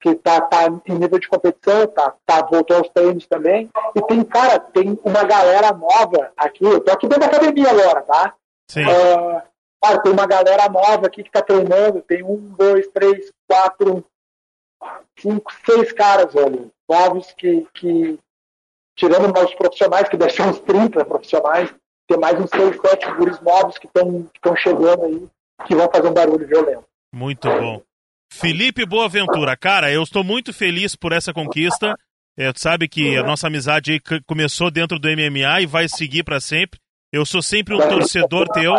que 0.00 0.14
tá, 0.14 0.40
tá 0.42 0.66
em 0.86 0.94
nível 0.94 1.18
de 1.18 1.26
competição, 1.26 1.84
tá, 1.88 2.14
tá, 2.24 2.42
voltou 2.42 2.76
aos 2.76 2.88
treinos 2.90 3.26
também. 3.26 3.68
E 3.96 4.02
tem, 4.02 4.22
cara, 4.22 4.60
tem 4.60 4.96
uma 5.02 5.24
galera 5.24 5.72
nova 5.72 6.30
aqui, 6.36 6.64
eu 6.64 6.80
tô 6.80 6.92
aqui 6.92 7.08
dentro 7.08 7.22
da 7.22 7.26
academia 7.26 7.70
agora, 7.70 8.02
tá? 8.02 8.34
Sim. 8.68 8.84
Uh, 8.84 9.42
Cara, 9.82 10.00
tem 10.02 10.12
uma 10.12 10.26
galera 10.26 10.68
nova 10.68 11.06
aqui 11.06 11.22
que 11.22 11.30
tá 11.30 11.40
treinando, 11.40 12.02
tem 12.02 12.22
um, 12.22 12.36
dois, 12.56 12.86
três, 12.88 13.32
quatro, 13.48 14.04
cinco, 15.18 15.52
seis 15.64 15.92
caras, 15.92 16.32
velho, 16.32 16.70
novos 16.88 17.32
que, 17.32 17.66
que 17.72 18.18
tirando 18.94 19.32
os 19.42 19.54
profissionais, 19.54 20.08
que 20.08 20.16
devem 20.16 20.34
ser 20.34 20.42
uns 20.42 20.58
30 20.60 21.04
profissionais, 21.04 21.74
tem 22.06 22.18
mais 22.18 22.38
uns 22.38 22.50
seis, 22.50 22.76
sete 22.80 23.10
guris 23.14 23.40
novos 23.40 23.78
que 23.78 23.86
estão 23.86 24.56
chegando 24.56 25.04
aí, 25.04 25.26
que 25.66 25.74
vão 25.74 25.90
fazer 25.90 26.08
um 26.08 26.14
barulho 26.14 26.46
violento. 26.46 26.84
Muito 27.12 27.48
bom. 27.48 27.82
Felipe 28.32 28.84
Boaventura, 28.84 29.56
cara, 29.56 29.90
eu 29.90 30.02
estou 30.02 30.22
muito 30.22 30.52
feliz 30.52 30.94
por 30.94 31.12
essa 31.12 31.32
conquista. 31.32 31.96
É, 32.36 32.52
tu 32.52 32.60
sabe 32.60 32.88
que 32.88 33.16
a 33.16 33.22
nossa 33.22 33.48
amizade 33.48 34.00
começou 34.26 34.70
dentro 34.70 34.98
do 34.98 35.08
MMA 35.08 35.62
e 35.62 35.66
vai 35.66 35.88
seguir 35.88 36.22
para 36.22 36.40
sempre. 36.40 36.78
Eu 37.12 37.26
sou 37.26 37.42
sempre 37.42 37.74
um 37.74 37.88
torcedor 37.88 38.46
teu 38.50 38.72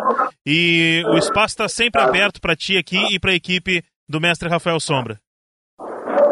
e 0.46 1.04
o 1.08 1.18
espaço 1.18 1.54
está 1.54 1.68
sempre 1.68 2.02
aberto 2.02 2.40
para 2.40 2.56
ti 2.56 2.78
aqui 2.78 3.14
e 3.14 3.20
para 3.20 3.32
a 3.32 3.36
equipe 3.36 3.84
do 4.08 4.22
mestre 4.22 4.48
Rafael 4.48 4.80
Sombra. 4.80 5.20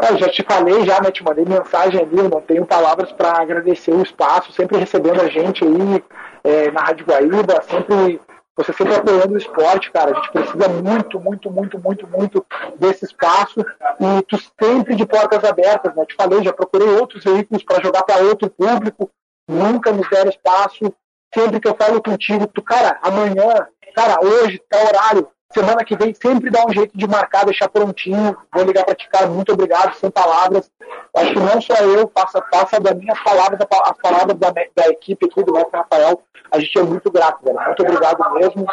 Eu 0.10 0.18
já 0.18 0.29
te 0.29 0.41
falei, 0.44 0.86
já, 0.86 1.01
né? 1.01 1.12
Te 1.12 1.22
mandei 1.22 1.44
mensagem 1.44 2.00
ali, 2.00 2.15
não 2.29 2.39
tenho 2.39 2.65
palavras 2.65 3.12
para 3.12 3.41
agradecer 3.41 3.91
o 3.91 4.01
espaço, 4.01 4.53
sempre 4.53 4.77
recebendo 4.77 5.20
a 5.22 5.27
gente 5.27 5.65
aí 5.65 6.03
é, 6.46 6.72
na 6.72 6.84
Rádio 6.84 7.06
Guaíba, 7.06 7.62
sempre, 7.63 8.22
você 8.56 8.72
sempre 8.72 8.96
apoiando 8.96 9.34
o 9.34 9.38
esporte, 9.38 9.91
cara. 9.91 10.12
A 10.12 10.15
gente 10.15 10.32
precisa 10.32 10.69
muito, 10.69 11.19
muito, 11.19 11.52
muito, 11.52 11.78
muito, 11.78 12.08
muito 12.08 12.45
desse 12.80 13.04
espaço 13.04 13.60
e 13.60 14.21
tu 14.21 14.38
sempre 14.58 14.95
de 14.95 15.06
portas 15.06 15.43
abertas, 15.43 15.93
né? 15.93 16.06
Te 16.06 16.15
falei, 16.15 16.41
já 16.43 16.54
procurei 16.54 16.88
outros 16.88 17.26
veículos 17.26 17.62
para 17.62 17.84
jogar 17.84 18.04
para 18.04 18.24
outro 18.24 18.50
público, 18.50 19.12
nunca 19.50 19.91
me 19.91 20.08
deram 20.10 20.30
espaço 20.30 20.95
sempre 21.34 21.60
que 21.60 21.68
eu 21.68 21.76
falo 21.76 22.02
contigo, 22.02 22.48
tu, 22.48 22.62
cara, 22.62 22.98
amanhã, 23.02 23.68
cara, 23.96 24.20
hoje, 24.24 24.62
tá 24.70 24.78
horário, 24.78 25.28
semana 25.52 25.84
que 25.84 25.96
vem, 25.96 26.13
sempre 26.13 26.50
dá 26.50 26.65
um 26.65 26.74
jeito 26.74 26.98
de 26.98 27.08
marcar, 27.08 27.46
deixar 27.46 27.70
prontinho, 27.70 28.38
vou 28.54 28.63
ligar 28.63 28.86
pra 28.86 28.96
ti, 28.96 29.08
cara, 29.10 29.28
muito 29.28 29.52
obrigado, 29.52 29.96
sem 29.96 30.10
palavras, 30.12 30.70
acho 31.15 31.34
que 31.34 31.39
não 31.39 31.62
só 31.62 31.76
eu, 31.76 32.08
passa, 32.08 32.42
passa 32.42 32.80
das 32.80 32.96
minhas 32.96 33.20
palavras, 33.22 33.60
as 33.62 33.98
palavras 33.98 34.38
da, 34.38 34.52
da 34.52 34.88
equipe 34.89 35.26
aqui, 35.26 35.44
do 35.44 35.54
mestre 35.54 35.78
Rafael, 35.78 36.22
a 36.52 36.60
gente 36.60 36.78
é 36.78 36.84
muito 36.84 37.12
grato, 37.12 37.44
velho, 37.44 37.60
muito 37.60 37.84
obrigado 37.84 38.34
mesmo, 38.34 38.65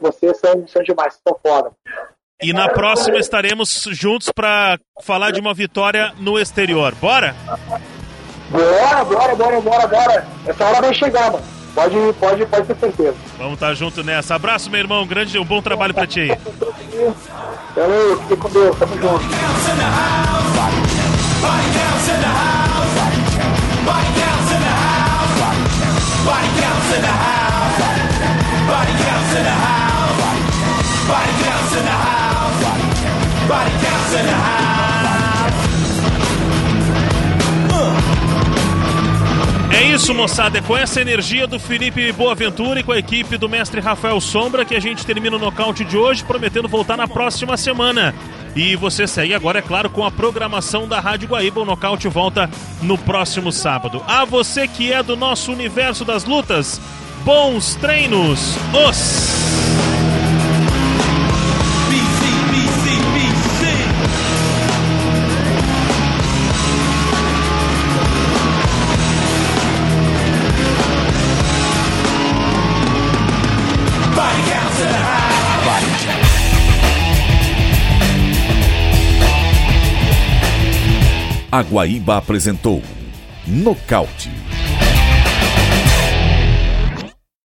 vocês 0.00 0.38
são, 0.38 0.66
são 0.66 0.82
demais, 0.82 1.18
são 1.26 1.38
foda. 1.42 1.70
E 2.42 2.52
na 2.52 2.68
próxima 2.68 3.16
estaremos 3.18 3.86
juntos 3.92 4.30
para 4.34 4.78
falar 5.02 5.30
de 5.30 5.40
uma 5.40 5.54
vitória 5.54 6.12
no 6.18 6.38
exterior. 6.38 6.94
Bora? 6.96 7.34
Bora, 8.50 9.04
bora, 9.04 9.34
bora, 9.34 9.60
bora, 9.60 9.86
bora. 9.86 10.26
Essa 10.46 10.64
hora 10.66 10.80
vai 10.82 10.92
chegar, 10.92 11.32
mano. 11.32 11.63
Pode, 11.74 11.96
pode, 12.20 12.46
pode 12.46 12.66
ter 12.66 12.76
certeza. 12.76 13.14
Vamos 13.36 13.54
estar 13.54 13.68
tá 13.68 13.74
junto 13.74 14.04
nessa. 14.04 14.36
Abraço, 14.36 14.70
meu 14.70 14.80
irmão. 14.80 15.02
Um 15.02 15.06
grande, 15.06 15.38
um 15.38 15.44
bom 15.44 15.60
trabalho 15.60 15.92
pra 15.92 16.06
ti 16.06 16.20
aí. 16.20 16.38
Valeu, 17.74 18.20
fique 18.22 18.36
com 18.36 18.48
Deus. 18.48 18.78
Tamo 18.78 18.94
junto. 18.94 19.34
É 19.34 19.54
isso, 39.84 40.14
moçada. 40.14 40.58
É 40.58 40.62
com 40.62 40.76
essa 40.76 41.00
energia 41.00 41.46
do 41.46 41.58
Felipe 41.58 42.10
Boaventura 42.12 42.80
e 42.80 42.82
com 42.82 42.92
a 42.92 42.98
equipe 42.98 43.36
do 43.36 43.48
mestre 43.48 43.80
Rafael 43.80 44.20
Sombra 44.20 44.64
que 44.64 44.74
a 44.74 44.80
gente 44.80 45.04
termina 45.04 45.36
o 45.36 45.38
nocaute 45.38 45.84
de 45.84 45.96
hoje, 45.96 46.24
prometendo 46.24 46.68
voltar 46.68 46.96
na 46.96 47.06
próxima 47.06 47.56
semana. 47.56 48.14
E 48.56 48.76
você 48.76 49.06
segue 49.06 49.34
agora, 49.34 49.58
é 49.58 49.62
claro, 49.62 49.90
com 49.90 50.04
a 50.04 50.10
programação 50.10 50.88
da 50.88 51.00
Rádio 51.00 51.28
Guaíba. 51.28 51.60
O 51.60 51.64
nocaute 51.64 52.08
volta 52.08 52.48
no 52.82 52.96
próximo 52.96 53.52
sábado. 53.52 54.02
A 54.06 54.24
você 54.24 54.66
que 54.66 54.92
é 54.92 55.02
do 55.02 55.16
nosso 55.16 55.52
universo 55.52 56.04
das 56.04 56.24
lutas, 56.24 56.80
bons 57.24 57.74
treinos! 57.74 58.56
Os! 58.88 59.43
A 81.54 81.62
Guaíba 81.62 82.16
apresentou 82.16 82.82
Nocaute 83.46 84.28